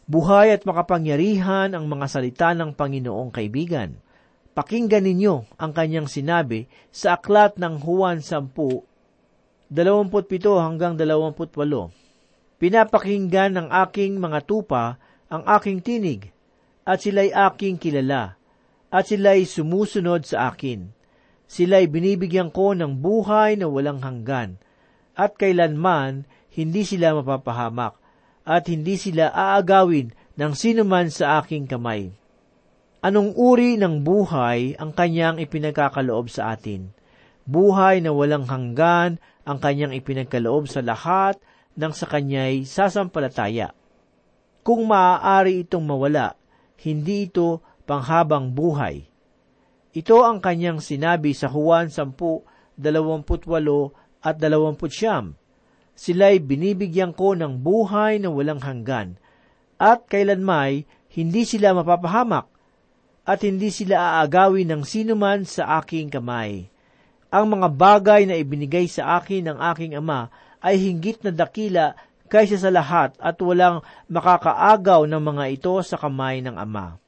Buhay 0.08 0.56
at 0.56 0.64
makapangyarihan 0.64 1.76
ang 1.76 1.86
mga 1.86 2.08
salita 2.08 2.56
ng 2.56 2.74
Panginoong 2.74 3.30
kaibigan. 3.30 4.00
Pakinggan 4.56 5.04
ninyo 5.06 5.60
ang 5.60 5.70
kanyang 5.76 6.10
sinabi 6.10 6.66
sa 6.90 7.20
aklat 7.20 7.60
ng 7.62 7.78
Juan 7.84 8.24
10, 8.24 8.50
27 9.70 9.78
hanggang 10.58 10.98
28. 10.98 12.58
Pinapakinggan 12.58 13.52
ng 13.54 13.68
aking 13.86 14.18
mga 14.18 14.40
tupa 14.48 14.98
ang 15.28 15.44
aking 15.46 15.84
tinig, 15.84 16.32
at 16.88 17.04
sila'y 17.04 17.36
aking 17.36 17.76
kilala, 17.76 18.37
at 18.88 19.12
sila'y 19.12 19.44
sumusunod 19.44 20.24
sa 20.24 20.52
akin. 20.52 20.92
Sila'y 21.48 21.88
binibigyan 21.88 22.52
ko 22.52 22.76
ng 22.76 23.00
buhay 23.00 23.56
na 23.56 23.72
walang 23.72 24.04
hanggan, 24.04 24.60
at 25.18 25.36
kailanman 25.40 26.28
hindi 26.52 26.84
sila 26.84 27.14
mapapahamak 27.18 27.98
at 28.48 28.72
hindi 28.72 28.96
sila 28.96 29.28
aagawin 29.30 30.16
ng 30.40 30.52
sinuman 30.56 31.12
sa 31.12 31.44
aking 31.44 31.68
kamay. 31.68 32.16
Anong 33.04 33.36
uri 33.36 33.76
ng 33.76 34.02
buhay 34.02 34.80
ang 34.80 34.96
kanyang 34.96 35.38
ipinagkakaloob 35.44 36.32
sa 36.32 36.56
atin? 36.56 36.96
Buhay 37.44 38.00
na 38.00 38.16
walang 38.16 38.48
hanggan 38.48 39.20
ang 39.44 39.58
kanyang 39.60 39.94
ipinagkaloob 39.94 40.72
sa 40.72 40.80
lahat 40.80 41.38
ng 41.76 41.94
sa 41.94 42.08
kanya'y 42.08 42.64
sasampalataya. 42.64 43.76
Kung 44.64 44.90
maaari 44.90 45.68
itong 45.68 45.86
mawala, 45.86 46.36
hindi 46.82 47.30
ito 47.30 47.64
panghabang 47.88 48.52
buhay. 48.52 49.08
Ito 49.96 50.28
ang 50.28 50.44
kanyang 50.44 50.84
sinabi 50.84 51.32
sa 51.32 51.48
Juan 51.48 51.88
10, 51.88 52.14
28 52.76 52.76
at 54.22 54.36
29 54.36 55.48
sila'y 55.98 56.38
binibigyan 56.38 57.12
ko 57.12 57.34
ng 57.34 57.58
buhay 57.58 58.22
na 58.22 58.30
walang 58.30 58.62
hanggan, 58.62 59.18
at 59.82 60.06
kailanmay 60.06 60.86
hindi 61.18 61.42
sila 61.44 61.74
mapapahamak, 61.74 62.46
at 63.26 63.42
hindi 63.42 63.74
sila 63.74 64.22
aagawin 64.22 64.70
ng 64.70 64.82
sinuman 64.86 65.44
sa 65.44 65.82
aking 65.82 66.14
kamay. 66.14 66.70
Ang 67.34 67.60
mga 67.60 67.68
bagay 67.76 68.22
na 68.24 68.40
ibinigay 68.40 68.88
sa 68.88 69.20
akin 69.20 69.52
ng 69.52 69.58
aking 69.74 70.00
ama 70.00 70.32
ay 70.64 70.80
hinggit 70.80 71.26
na 71.28 71.34
dakila 71.34 71.98
kaysa 72.32 72.56
sa 72.56 72.72
lahat 72.72 73.18
at 73.20 73.36
walang 73.44 73.84
makakaagaw 74.08 75.04
ng 75.04 75.20
mga 75.20 75.44
ito 75.52 75.76
sa 75.84 76.00
kamay 76.00 76.40
ng 76.40 76.56
ama. 76.56 77.02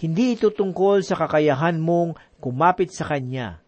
Hindi 0.00 0.40
ito 0.40 0.48
tungkol 0.48 1.04
sa 1.04 1.12
kakayahan 1.12 1.76
mong 1.76 2.16
kumapit 2.40 2.88
sa 2.88 3.04
Kanya, 3.04 3.60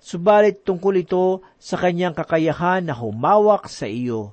subalit 0.00 0.64
tungkol 0.64 1.04
ito 1.04 1.44
sa 1.60 1.76
kanyang 1.76 2.16
kakayahan 2.16 2.88
na 2.88 2.96
humawak 2.96 3.68
sa 3.68 3.84
iyo. 3.84 4.32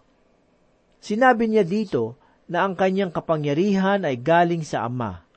Sinabi 1.03 1.51
niya 1.51 1.67
dito 1.67 2.15
na 2.47 2.63
ang 2.63 2.77
kanyang 2.77 3.11
kapangyarihan 3.11 4.07
ay 4.07 4.15
galing 4.15 4.63
sa 4.63 4.87
Ama. 4.87 5.27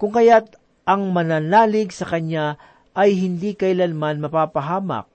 Kung 0.00 0.14
kaya't 0.14 0.56
ang 0.88 1.10
mananalig 1.10 1.90
sa 1.92 2.08
kanya 2.08 2.56
ay 2.96 3.12
hindi 3.12 3.52
kailanman 3.58 4.22
mapapahamak. 4.22 5.10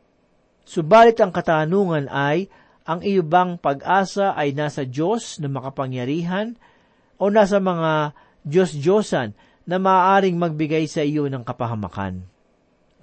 Subalit 0.68 1.18
ang 1.18 1.34
katanungan 1.34 2.12
ay, 2.12 2.46
ang 2.86 3.02
iyo 3.02 3.26
bang 3.26 3.58
pag-asa 3.58 4.38
ay 4.38 4.54
nasa 4.54 4.86
Diyos 4.86 5.42
na 5.42 5.50
makapangyarihan 5.50 6.60
o 7.18 7.32
nasa 7.34 7.58
mga 7.58 8.14
Diyos-Diyosan 8.46 9.34
na 9.72 9.80
maaaring 9.80 10.36
magbigay 10.36 10.84
sa 10.92 11.00
iyo 11.00 11.32
ng 11.32 11.48
kapahamakan? 11.48 12.28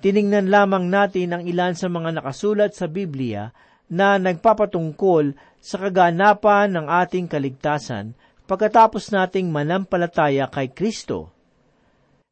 Tiningnan 0.04 0.52
lamang 0.52 0.92
natin 0.92 1.32
ang 1.32 1.42
ilan 1.48 1.72
sa 1.72 1.88
mga 1.88 2.20
nakasulat 2.20 2.76
sa 2.76 2.84
Biblia 2.84 3.56
na 3.88 4.20
nagpapatungkol 4.20 5.32
sa 5.64 5.80
kaganapan 5.80 6.76
ng 6.76 6.86
ating 6.86 7.24
kaligtasan 7.24 8.12
pagkatapos 8.44 9.08
nating 9.08 9.48
manampalataya 9.48 10.52
kay 10.52 10.68
Kristo. 10.68 11.32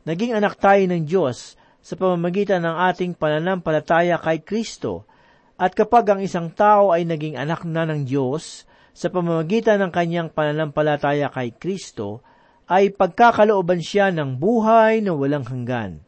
Naging 0.04 0.36
anak 0.36 0.60
tayo 0.60 0.84
ng 0.84 1.08
Diyos 1.08 1.56
sa 1.80 1.96
pamamagitan 1.96 2.60
ng 2.60 2.76
ating 2.92 3.16
pananampalataya 3.16 4.20
kay 4.20 4.44
Kristo, 4.44 5.08
at 5.56 5.72
kapag 5.72 6.12
ang 6.12 6.20
isang 6.20 6.52
tao 6.52 6.92
ay 6.92 7.08
naging 7.08 7.40
anak 7.40 7.64
na 7.64 7.88
ng 7.88 8.04
Diyos 8.04 8.68
sa 8.92 9.08
pamamagitan 9.08 9.80
ng 9.80 9.90
kanyang 9.90 10.28
pananampalataya 10.28 11.32
kay 11.32 11.56
Kristo, 11.56 12.20
ay 12.66 12.90
pagkakalooban 12.90 13.78
siya 13.78 14.10
ng 14.10 14.42
buhay 14.42 15.02
na 15.02 15.14
walang 15.14 15.46
hanggan. 15.46 16.02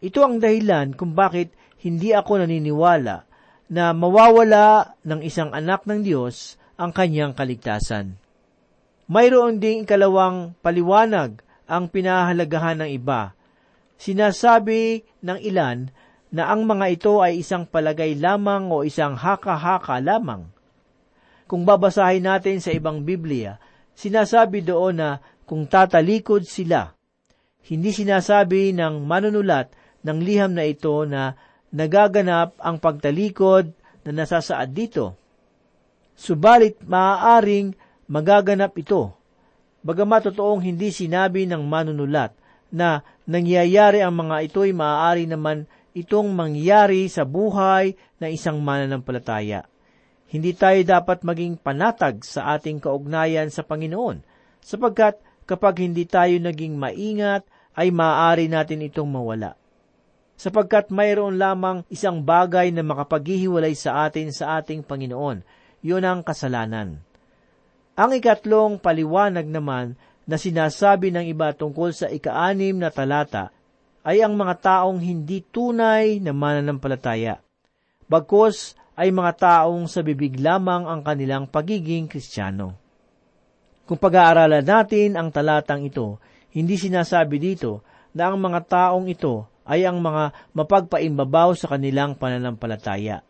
Ito 0.00 0.22
ang 0.22 0.38
dahilan 0.38 0.94
kung 0.94 1.12
bakit 1.12 1.52
hindi 1.82 2.14
ako 2.14 2.46
naniniwala 2.46 3.26
na 3.70 3.84
mawawala 3.94 4.98
ng 5.02 5.20
isang 5.22 5.50
anak 5.54 5.86
ng 5.86 6.02
Diyos 6.02 6.58
ang 6.80 6.90
kanyang 6.90 7.36
kaligtasan. 7.36 8.16
Mayroon 9.10 9.58
ding 9.58 9.84
ikalawang 9.84 10.54
paliwanag 10.62 11.42
ang 11.66 11.90
pinahalagahan 11.90 12.82
ng 12.86 12.90
iba. 12.94 13.34
Sinasabi 14.00 15.02
ng 15.22 15.38
ilan 15.42 15.90
na 16.30 16.50
ang 16.50 16.62
mga 16.64 16.86
ito 16.94 17.18
ay 17.18 17.42
isang 17.42 17.66
palagay 17.66 18.14
lamang 18.14 18.70
o 18.70 18.86
isang 18.86 19.18
haka-haka 19.18 19.98
lamang. 19.98 20.46
Kung 21.50 21.66
babasahin 21.66 22.22
natin 22.22 22.62
sa 22.62 22.70
ibang 22.70 23.02
Biblia, 23.02 23.58
sinasabi 23.98 24.62
doon 24.62 25.02
na 25.02 25.10
kung 25.50 25.66
tatalikod 25.66 26.46
sila. 26.46 26.94
Hindi 27.66 27.90
sinasabi 27.90 28.70
ng 28.70 29.02
manunulat 29.02 29.74
ng 30.06 30.18
liham 30.22 30.54
na 30.54 30.62
ito 30.62 31.02
na 31.10 31.34
nagaganap 31.74 32.54
ang 32.62 32.78
pagtalikod 32.78 33.74
na 34.06 34.10
nasasaad 34.14 34.70
dito. 34.70 35.18
Subalit 36.14 36.78
maaaring 36.86 37.74
magaganap 38.06 38.78
ito. 38.78 39.10
Bagamat 39.82 40.30
totoong 40.30 40.62
hindi 40.62 40.94
sinabi 40.94 41.50
ng 41.50 41.66
manunulat 41.66 42.30
na 42.70 43.02
nangyayari 43.26 44.06
ang 44.06 44.14
mga 44.14 44.46
ito'y 44.46 44.70
maaari 44.70 45.26
naman 45.26 45.66
itong 45.98 46.30
mangyari 46.30 47.10
sa 47.10 47.26
buhay 47.26 47.98
na 48.22 48.30
isang 48.30 48.62
mananampalataya. 48.62 49.66
Hindi 50.30 50.54
tayo 50.54 50.78
dapat 50.86 51.26
maging 51.26 51.58
panatag 51.58 52.22
sa 52.22 52.54
ating 52.54 52.78
kaugnayan 52.78 53.50
sa 53.50 53.66
Panginoon, 53.66 54.22
sapagkat 54.62 55.18
kapag 55.50 55.82
hindi 55.82 56.06
tayo 56.06 56.38
naging 56.38 56.78
maingat, 56.78 57.42
ay 57.74 57.90
maaari 57.90 58.46
natin 58.46 58.86
itong 58.86 59.10
mawala. 59.10 59.58
sapagkat 60.40 60.88
mayroon 60.88 61.36
lamang 61.36 61.84
isang 61.92 62.24
bagay 62.24 62.72
na 62.72 62.80
makapaghihiwalay 62.80 63.76
sa 63.76 64.08
atin 64.08 64.32
sa 64.32 64.56
ating 64.56 64.80
Panginoon. 64.80 65.44
Yun 65.84 66.00
ang 66.00 66.24
kasalanan. 66.24 66.96
Ang 67.92 68.10
ikatlong 68.16 68.80
paliwanag 68.80 69.44
naman 69.44 70.00
na 70.24 70.40
sinasabi 70.40 71.12
ng 71.12 71.28
iba 71.28 71.52
tungkol 71.52 71.92
sa 71.92 72.08
ikaanim 72.08 72.80
na 72.80 72.88
talata 72.88 73.52
ay 74.00 74.24
ang 74.24 74.32
mga 74.32 74.64
taong 74.64 74.96
hindi 74.96 75.44
tunay 75.44 76.24
na 76.24 76.32
mananampalataya. 76.32 77.44
Bagkos 78.08 78.80
ay 78.96 79.12
mga 79.12 79.32
taong 79.36 79.92
sa 79.92 80.00
bibig 80.00 80.40
lamang 80.40 80.88
ang 80.88 81.04
kanilang 81.04 81.52
pagiging 81.52 82.08
kristyano. 82.08 82.80
Kung 83.90 83.98
pag-aaralan 83.98 84.62
natin 84.62 85.18
ang 85.18 85.34
talatang 85.34 85.82
ito, 85.82 86.22
hindi 86.54 86.78
sinasabi 86.78 87.42
dito 87.42 87.82
na 88.14 88.30
ang 88.30 88.38
mga 88.38 88.70
taong 88.70 89.10
ito 89.10 89.50
ay 89.66 89.82
ang 89.82 89.98
mga 89.98 90.54
mapagpaimbabaw 90.54 91.58
sa 91.58 91.74
kanilang 91.74 92.14
pananampalataya. 92.14 93.26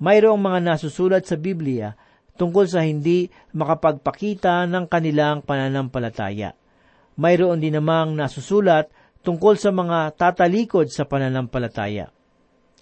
Mayroong 0.00 0.40
mga 0.40 0.72
nasusulat 0.72 1.28
sa 1.28 1.36
Biblia 1.36 1.92
tungkol 2.40 2.64
sa 2.64 2.80
hindi 2.80 3.28
makapagpakita 3.52 4.64
ng 4.72 4.88
kanilang 4.88 5.44
pananampalataya. 5.44 6.56
Mayroon 7.20 7.60
din 7.60 7.76
namang 7.76 8.16
nasusulat 8.16 8.88
tungkol 9.20 9.60
sa 9.60 9.68
mga 9.68 10.16
tatalikod 10.16 10.88
sa 10.88 11.04
pananampalataya. 11.04 12.08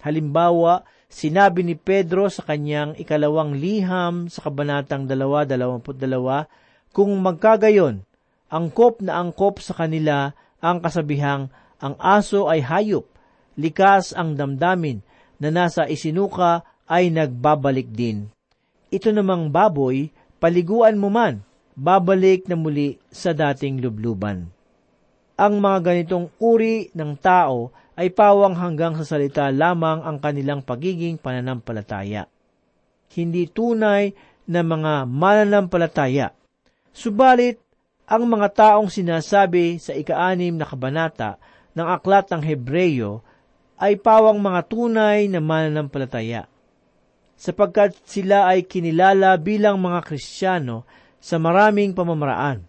Halimbawa, 0.07 0.87
sinabi 1.11 1.67
ni 1.67 1.75
Pedro 1.75 2.31
sa 2.31 2.47
kanyang 2.47 2.95
ikalawang 2.95 3.59
liham 3.59 4.31
sa 4.31 4.47
kabanatang 4.47 5.03
2.22, 5.03 6.66
kung 6.97 7.13
magkagayon, 7.21 8.01
angkop 8.49 9.05
na 9.05 9.21
angkop 9.21 9.61
sa 9.61 9.77
kanila 9.77 10.33
ang 10.57 10.81
kasabihang 10.81 11.53
ang 11.77 11.93
aso 12.01 12.49
ay 12.49 12.65
hayop, 12.65 13.05
likas 13.53 14.17
ang 14.17 14.33
damdamin, 14.33 15.05
na 15.37 15.53
nasa 15.53 15.85
isinuka 15.85 16.65
ay 16.89 17.13
nagbabalik 17.13 17.93
din. 17.93 18.33
Ito 18.89 19.13
namang 19.13 19.53
baboy, 19.53 20.09
paliguan 20.41 20.97
mo 20.97 21.13
man, 21.13 21.45
babalik 21.77 22.49
na 22.49 22.57
muli 22.57 22.97
sa 23.13 23.37
dating 23.37 23.77
lubluban. 23.77 24.49
Ang 25.37 25.61
mga 25.61 25.93
ganitong 25.93 26.33
uri 26.41 26.89
ng 26.97 27.13
tao 27.21 27.69
ay 27.93 28.09
pawang 28.09 28.57
hanggang 28.57 28.97
sa 28.97 29.05
salita 29.05 29.53
lamang 29.53 30.01
ang 30.01 30.17
kanilang 30.17 30.65
pagiging 30.65 31.21
pananampalataya. 31.21 32.25
Hindi 33.13 33.45
tunay 33.45 34.17
na 34.49 34.65
mga 34.65 35.05
mananampalataya. 35.05 36.33
Subalit, 36.97 37.61
ang 38.09 38.25
mga 38.25 38.49
taong 38.57 38.89
sinasabi 38.89 39.77
sa 39.77 39.93
ikaanim 39.93 40.57
na 40.57 40.65
kabanata 40.65 41.37
ng 41.77 41.85
aklat 41.85 42.25
ng 42.33 42.41
Hebreyo 42.41 43.21
ay 43.77 44.01
pawang 44.01 44.41
mga 44.41 44.65
tunay 44.65 45.29
na 45.29 45.37
mananampalataya 45.37 46.49
sapagkat 47.37 47.93
sila 48.01 48.49
ay 48.49 48.65
kinilala 48.65 49.37
bilang 49.37 49.77
mga 49.77 50.01
Kristiyano 50.09 50.89
sa 51.21 51.37
maraming 51.37 51.93
pamamaraan. 51.93 52.65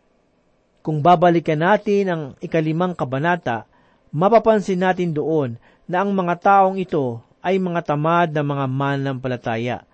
Kung 0.85 1.01
babalikan 1.01 1.65
natin 1.65 2.05
ang 2.13 2.23
ikalimang 2.45 2.93
kabanata, 2.93 3.65
mapapansin 4.13 4.85
natin 4.85 5.17
doon 5.17 5.57
na 5.89 6.05
ang 6.05 6.13
mga 6.13 6.37
taong 6.37 6.77
ito 6.77 7.25
ay 7.41 7.57
mga 7.57 7.81
tamad 7.81 8.29
na 8.29 8.45
mga 8.45 8.65
mananampalataya. 8.69 9.89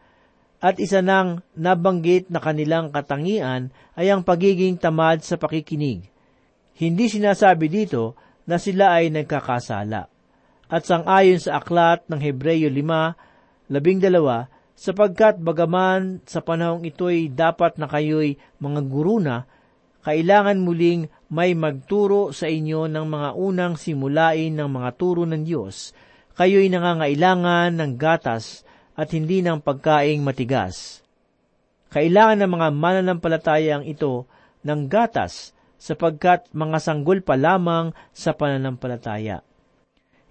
At 0.65 0.81
isa 0.81 1.05
nang 1.05 1.45
nabanggit 1.53 2.33
na 2.33 2.41
kanilang 2.41 2.89
katangian 2.89 3.69
ay 4.01 4.09
ang 4.09 4.25
pagiging 4.25 4.81
tamad 4.81 5.21
sa 5.21 5.37
pakikinig. 5.37 6.09
Hindi 6.81 7.05
sinasabi 7.13 7.69
dito 7.69 8.17
na 8.49 8.57
sila 8.57 8.97
ay 8.97 9.13
nagkakasala. 9.13 10.09
At 10.73 10.83
sangayon 10.89 11.37
sa 11.37 11.61
aklat 11.61 12.09
ng 12.09 12.17
Hebreyo 12.17 12.73
5, 12.73 13.69
labing 13.69 14.01
dalawa, 14.01 14.49
sapagkat 14.73 15.37
bagaman 15.37 16.25
sa 16.25 16.41
panahong 16.41 16.89
ito'y 16.89 17.29
dapat 17.29 17.77
na 17.77 17.85
kayo'y 17.85 18.41
mga 18.57 18.81
guru 18.89 19.21
na, 19.21 19.45
kailangan 20.01 20.65
muling 20.65 21.13
may 21.29 21.53
magturo 21.53 22.33
sa 22.33 22.49
inyo 22.49 22.89
ng 22.89 23.05
mga 23.05 23.29
unang 23.37 23.77
simulain 23.77 24.57
ng 24.57 24.69
mga 24.73 24.91
turo 24.97 25.29
ng 25.29 25.45
Diyos. 25.45 25.93
Kayo'y 26.41 26.73
nangangailangan 26.73 27.77
ng 27.77 27.93
gatas 28.01 28.64
at 28.95 29.11
hindi 29.11 29.43
ng 29.43 29.59
pagkaing 29.63 30.23
matigas. 30.23 31.03
Kailangan 31.91 32.43
ng 32.43 32.51
mga 32.51 32.69
mananampalatayang 32.75 33.85
ito 33.87 34.27
ng 34.67 34.91
gatas 34.91 35.55
sapagkat 35.79 36.49
mga 36.51 36.79
sanggol 36.81 37.21
pa 37.21 37.39
lamang 37.39 37.93
sa 38.11 38.35
pananampalataya. 38.35 39.45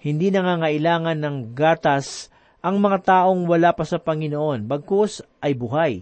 Hindi 0.04 0.34
nangangailangan 0.34 1.16
ng 1.20 1.38
gatas 1.56 2.34
ang 2.64 2.80
mga 2.80 3.04
taong 3.04 3.44
wala 3.48 3.76
pa 3.76 3.84
sa 3.84 4.00
Panginoon, 4.00 4.68
bagkus 4.68 5.24
ay 5.44 5.52
buhay. 5.56 5.94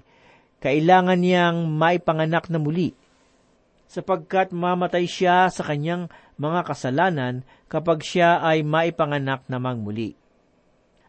Kailangan 0.62 1.17
niyang 1.17 1.65
maipanganak 1.65 2.50
na 2.54 2.62
muli, 2.62 2.93
sapagkat 3.89 4.54
mamatay 4.54 5.10
siya 5.10 5.50
sa 5.50 5.65
kanyang 5.65 6.08
mga 6.38 6.62
kasalanan 6.63 7.41
kapag 7.65 8.06
siya 8.06 8.39
ay 8.45 8.62
maipanganak 8.62 9.45
namang 9.50 9.82
muli. 9.82 10.13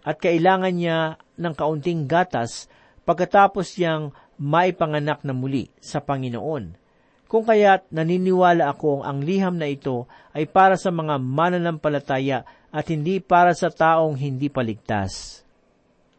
At 0.03 0.19
kailangan 0.19 0.75
niya 0.75 1.21
ng 1.43 1.55
kaunting 1.59 2.07
gatas 2.07 2.71
pagkatapos 3.03 3.75
niyang 3.75 4.15
maipanganak 4.39 5.27
na 5.27 5.35
muli 5.35 5.75
sa 5.83 5.99
Panginoon. 5.99 6.79
Kung 7.27 7.43
kaya't 7.43 7.91
naniniwala 7.91 8.71
ako 8.71 9.03
ang 9.03 9.27
liham 9.27 9.59
na 9.59 9.67
ito 9.67 10.07
ay 10.31 10.47
para 10.47 10.79
sa 10.79 10.95
mga 10.95 11.19
mananampalataya 11.19 12.47
at 12.71 12.87
hindi 12.87 13.19
para 13.19 13.51
sa 13.59 13.75
taong 13.75 14.15
hindi 14.15 14.47
paligtas 14.47 15.43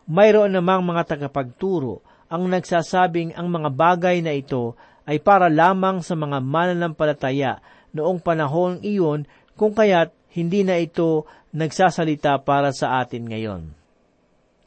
mayroon 0.09 0.51
namang 0.51 0.83
mga 0.83 1.15
tagapagturo 1.15 2.03
ang 2.27 2.49
nagsasabing 2.49 3.35
ang 3.37 3.47
mga 3.47 3.69
bagay 3.71 4.19
na 4.19 4.35
ito 4.35 4.75
ay 5.07 5.19
para 5.19 5.51
lamang 5.51 6.01
sa 6.03 6.15
mga 6.15 6.39
mananampalataya 6.43 7.59
noong 7.93 8.19
panahon 8.19 8.81
iyon 8.81 9.27
kung 9.53 9.75
kaya't 9.75 10.11
hindi 10.33 10.65
na 10.65 10.81
ito 10.81 11.29
nagsasalita 11.53 12.41
para 12.41 12.73
sa 12.73 12.97
atin 13.05 13.29
ngayon. 13.29 13.82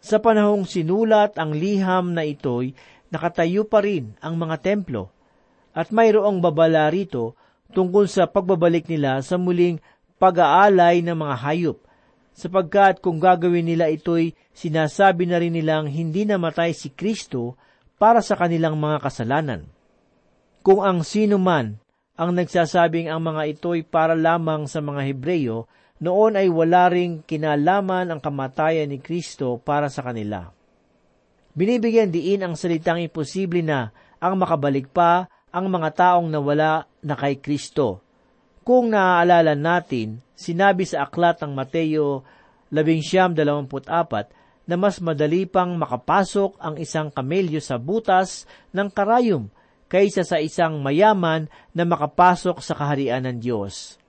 Sa 0.06 0.22
panahong 0.22 0.70
sinulat 0.70 1.34
ang 1.34 1.50
liham 1.50 2.14
na 2.14 2.22
ito'y 2.22 2.78
nakatayo 3.10 3.66
pa 3.66 3.82
rin 3.82 4.14
ang 4.22 4.38
mga 4.38 4.62
templo 4.62 5.10
at 5.74 5.90
mayroong 5.90 6.38
babala 6.38 6.86
rito 6.94 7.34
tungkol 7.74 8.06
sa 8.06 8.30
pagbabalik 8.30 8.86
nila 8.86 9.18
sa 9.26 9.34
muling 9.34 9.82
pag-aalay 10.22 11.02
ng 11.02 11.18
mga 11.18 11.36
hayop 11.42 11.82
sapagkat 12.30 13.02
kung 13.02 13.18
gagawin 13.18 13.66
nila 13.66 13.90
ito'y 13.90 14.30
sinasabi 14.54 15.26
na 15.26 15.42
rin 15.42 15.58
nilang 15.58 15.90
hindi 15.90 16.22
namatay 16.22 16.70
si 16.70 16.94
Kristo 16.94 17.58
para 17.98 18.22
sa 18.22 18.38
kanilang 18.38 18.78
mga 18.78 19.02
kasalanan. 19.02 19.66
Kung 20.62 20.86
ang 20.86 21.02
sino 21.02 21.34
man 21.34 21.82
ang 22.14 22.30
nagsasabing 22.30 23.10
ang 23.10 23.26
mga 23.26 23.58
ito'y 23.58 23.82
para 23.82 24.14
lamang 24.14 24.70
sa 24.70 24.78
mga 24.78 25.02
Hebreyo, 25.02 25.66
noon 26.02 26.36
ay 26.36 26.48
wala 26.50 26.88
ring 26.92 27.24
kinalaman 27.24 28.12
ang 28.12 28.20
kamatayan 28.20 28.90
ni 28.90 29.00
Kristo 29.00 29.60
para 29.60 29.88
sa 29.88 30.04
kanila. 30.04 30.52
Binibigyan 31.56 32.12
diin 32.12 32.44
ang 32.44 32.54
salitang 32.54 33.00
imposible 33.00 33.64
na 33.64 33.92
ang 34.20 34.36
makabalik 34.36 34.92
pa 34.92 35.28
ang 35.48 35.72
mga 35.72 35.88
taong 35.96 36.28
nawala 36.28 36.84
na 37.00 37.16
kay 37.16 37.40
Kristo 37.40 38.06
kung 38.66 38.90
naaalala 38.90 39.54
natin, 39.54 40.18
sinabi 40.34 40.82
sa 40.82 41.06
aklat 41.06 41.38
ng 41.38 41.54
Mateo 41.54 42.26
11.24 42.74 44.66
na 44.66 44.74
mas 44.74 44.98
madali 44.98 45.46
pang 45.46 45.78
makapasok 45.78 46.58
ang 46.58 46.74
isang 46.74 47.14
kamelyo 47.14 47.62
sa 47.62 47.78
butas 47.78 48.42
ng 48.74 48.90
karayom 48.90 49.46
kaysa 49.86 50.26
sa 50.26 50.42
isang 50.42 50.82
mayaman 50.82 51.46
na 51.70 51.86
makapasok 51.86 52.58
sa 52.58 52.74
kaharian 52.74 53.22
ng 53.30 53.38
Diyos. 53.38 54.02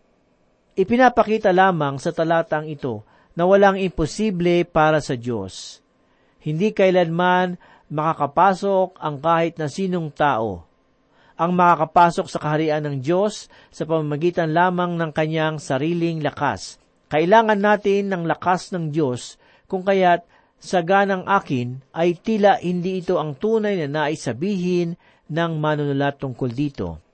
Ipinapakita 0.77 1.49
lamang 1.49 1.97
sa 1.97 2.13
talatang 2.13 2.69
ito 2.69 3.01
na 3.33 3.49
walang 3.49 3.81
imposible 3.81 4.61
para 4.69 5.01
sa 5.01 5.17
Diyos. 5.17 5.81
Hindi 6.37 6.69
kailanman 6.69 7.57
makakapasok 7.89 9.01
ang 9.01 9.17
kahit 9.17 9.57
na 9.57 9.67
sinong 9.73 10.13
tao 10.13 10.67
ang 11.37 11.53
makakapasok 11.53 12.25
sa 12.27 12.41
kaharian 12.41 12.81
ng 12.83 12.97
Diyos 12.99 13.45
sa 13.69 13.85
pamamagitan 13.85 14.51
lamang 14.51 14.97
ng 14.97 15.13
kanyang 15.13 15.61
sariling 15.61 16.19
lakas. 16.25 16.81
Kailangan 17.13 17.61
natin 17.61 18.09
ng 18.09 18.25
lakas 18.25 18.73
ng 18.73 18.89
Diyos 18.89 19.37
kung 19.69 19.85
kaya't 19.85 20.25
sa 20.57 20.81
ganang 20.81 21.29
akin 21.29 21.85
ay 21.93 22.17
tila 22.17 22.57
hindi 22.57 23.05
ito 23.05 23.21
ang 23.21 23.37
tunay 23.37 23.77
na 23.85 24.09
naisabihin 24.09 24.97
ng 25.29 25.51
manunulat 25.61 26.17
tungkol 26.17 26.49
dito. 26.49 27.06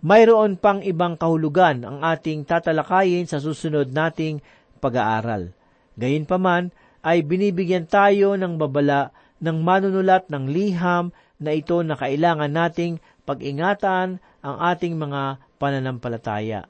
Mayroon 0.00 0.56
pang 0.56 0.80
ibang 0.80 1.20
kahulugan 1.20 1.84
ang 1.84 2.00
ating 2.00 2.48
tatalakayin 2.48 3.28
sa 3.28 3.36
susunod 3.36 3.92
nating 3.92 4.40
pag-aaral. 4.80 5.52
Gayunpaman 6.00 6.72
ay 7.04 7.20
binibigyan 7.20 7.84
tayo 7.84 8.32
ng 8.36 8.56
babala 8.56 9.12
ng 9.44 9.60
manunulat 9.60 10.28
ng 10.32 10.48
liham 10.48 11.12
na 11.36 11.52
ito 11.52 11.80
na 11.84 11.96
kailangan 12.00 12.48
nating 12.48 13.00
pag-ingatan 13.28 14.20
ang 14.40 14.56
ating 14.72 14.96
mga 14.96 15.36
pananampalataya. 15.60 16.64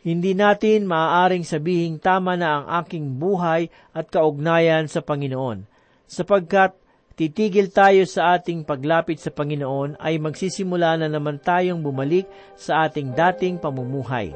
Hindi 0.00 0.32
natin 0.32 0.88
maaaring 0.88 1.44
sabihing 1.44 2.00
tama 2.00 2.32
na 2.40 2.60
ang 2.60 2.66
aking 2.80 3.20
buhay 3.20 3.68
at 3.92 4.08
kaugnayan 4.08 4.88
sa 4.88 5.04
Panginoon, 5.04 5.68
sapagkat 6.08 6.72
titigil 7.18 7.74
tayo 7.74 8.06
sa 8.06 8.38
ating 8.38 8.62
paglapit 8.62 9.18
sa 9.18 9.34
Panginoon 9.34 9.98
ay 9.98 10.22
magsisimula 10.22 11.02
na 11.02 11.10
naman 11.10 11.42
tayong 11.42 11.82
bumalik 11.82 12.30
sa 12.54 12.86
ating 12.86 13.10
dating 13.10 13.58
pamumuhay. 13.58 14.30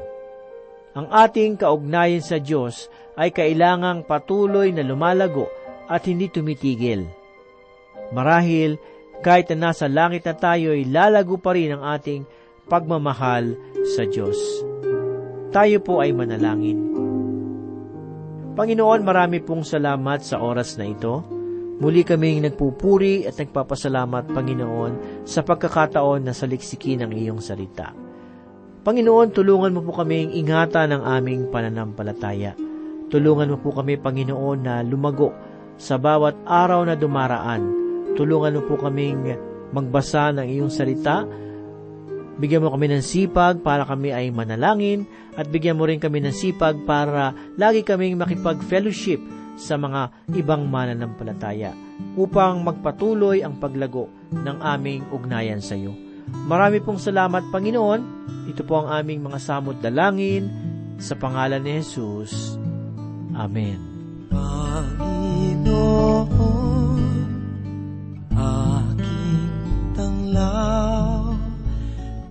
Ang 0.91 1.07
ating 1.07 1.55
kaugnayan 1.55 2.19
sa 2.19 2.43
Diyos 2.43 2.91
ay 3.15 3.31
kailangang 3.31 4.03
patuloy 4.03 4.75
na 4.75 4.83
lumalago 4.83 5.47
at 5.87 6.03
hindi 6.03 6.27
tumitigil. 6.27 7.07
Marahil, 8.11 8.75
kahit 9.23 9.47
na 9.55 9.71
nasa 9.71 9.87
langit 9.87 10.27
na 10.27 10.35
tayo 10.35 10.75
ay 10.75 10.83
lalago 10.83 11.39
pa 11.39 11.55
rin 11.55 11.71
ang 11.71 11.87
ating 11.87 12.27
pagmamahal 12.67 13.55
sa 13.95 14.03
Diyos. 14.03 14.35
Tayo 15.55 15.79
po 15.79 16.03
ay 16.03 16.11
manalangin. 16.11 16.83
Panginoon, 18.53 19.01
marami 19.01 19.39
pong 19.39 19.63
salamat 19.63 20.19
sa 20.21 20.43
oras 20.43 20.75
na 20.75 20.85
ito. 20.85 21.32
Muli 21.81 22.05
kaming 22.05 22.45
nagpupuri 22.45 23.25
at 23.25 23.37
nagpapasalamat, 23.39 24.29
Panginoon, 24.29 25.25
sa 25.25 25.41
pagkakataon 25.41 26.21
na 26.21 26.33
saliksikin 26.33 27.01
ang 27.01 27.11
iyong 27.13 27.41
salita. 27.41 27.93
Panginoon, 28.83 29.33
tulungan 29.33 29.73
mo 29.73 29.81
po 29.81 30.03
kaming 30.03 30.35
ingatan 30.37 30.93
ang 30.93 31.03
aming 31.07 31.49
pananampalataya. 31.49 32.53
Tulungan 33.09 33.53
mo 33.53 33.57
po 33.57 33.73
kami, 33.73 33.97
Panginoon, 33.97 34.59
na 34.61 34.85
lumago 34.85 35.33
sa 35.79 35.97
bawat 35.97 36.45
araw 36.45 36.85
na 36.85 36.93
dumaraan. 36.93 37.61
Tulungan 38.13 38.59
mo 38.59 38.61
po 38.69 38.77
kaming 38.77 39.33
magbasa 39.73 40.29
ng 40.35 40.45
iyong 40.45 40.69
salita 40.69 41.25
Bigyan 42.33 42.65
mo 42.65 42.73
kami 42.73 42.89
ng 42.89 43.05
sipag 43.05 43.61
para 43.61 43.85
kami 43.85 44.09
ay 44.09 44.33
manalangin 44.33 45.05
at 45.37 45.45
bigyan 45.53 45.77
mo 45.77 45.85
rin 45.85 46.01
kami 46.01 46.17
ng 46.17 46.33
sipag 46.33 46.81
para 46.81 47.37
lagi 47.61 47.85
kaming 47.85 48.17
makipag-fellowship 48.17 49.21
sa 49.55 49.77
mga 49.77 50.09
ibang 50.33 50.65
mananampalataya 50.65 51.73
upang 52.17 52.65
magpatuloy 52.65 53.45
ang 53.45 53.57
paglago 53.61 54.09
ng 54.33 54.57
aming 54.61 55.05
ugnayan 55.13 55.61
sa 55.61 55.77
iyo. 55.77 55.93
Marami 56.47 56.79
pong 56.79 56.97
salamat, 56.97 57.43
Panginoon. 57.51 58.01
Ito 58.49 58.63
po 58.63 58.79
ang 58.83 58.89
aming 58.89 59.21
mga 59.23 59.39
samot 59.43 59.77
dalangin 59.83 60.47
sa 60.97 61.19
pangalan 61.19 61.61
ni 61.61 61.83
Jesus. 61.83 62.55
Amen. 63.35 63.79
Panginoon, 64.31 64.97
aking 68.33 69.51
tanglaw, 69.93 71.35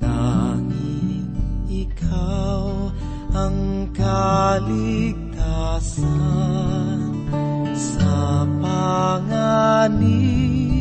tanging 0.01 1.31
ikaw 1.69 2.91
ang 3.35 3.87
kaligtasan 3.95 5.13
panganib. 9.83 10.72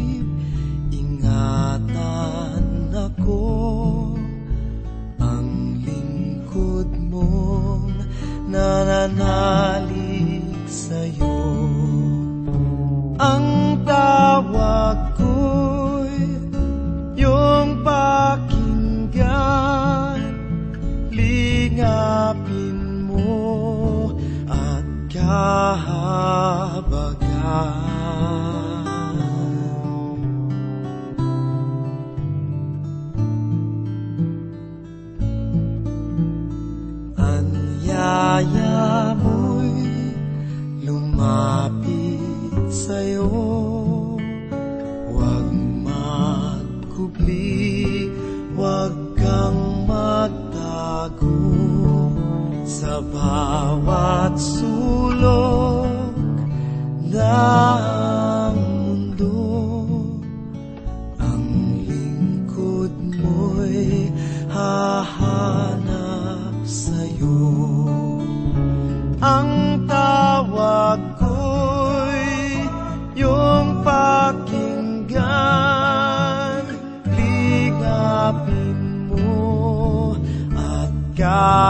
Lumapit 41.62 42.74
sa'yo 42.74 43.30
Huwag 45.12 45.50
magkubli, 45.86 47.54
huwag 48.58 48.94
kang 49.14 49.86
magtago 49.86 51.38
Sa 52.66 52.98
bawat 53.06 54.34
sulok 54.42 55.94
ng 57.12 58.21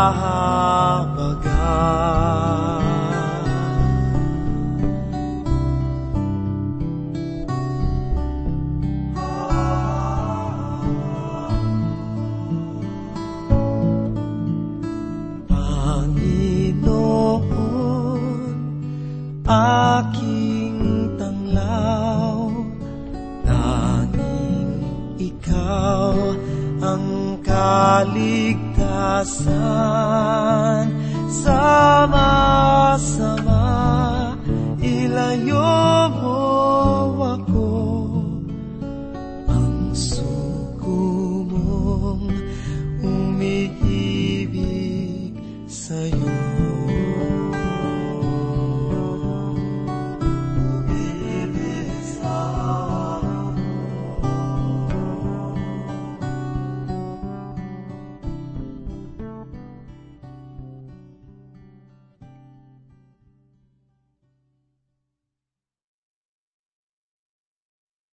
kahabagan 0.01 1.61
Panginoon, 17.21 18.57
aking 19.45 20.77
tanglaw, 21.21 22.49
tanging 23.45 24.81
ikaw 25.21 26.17
ang 26.81 27.37
kaligtasan 27.45 28.70
sa 31.31 32.05
masamang 32.05 33.40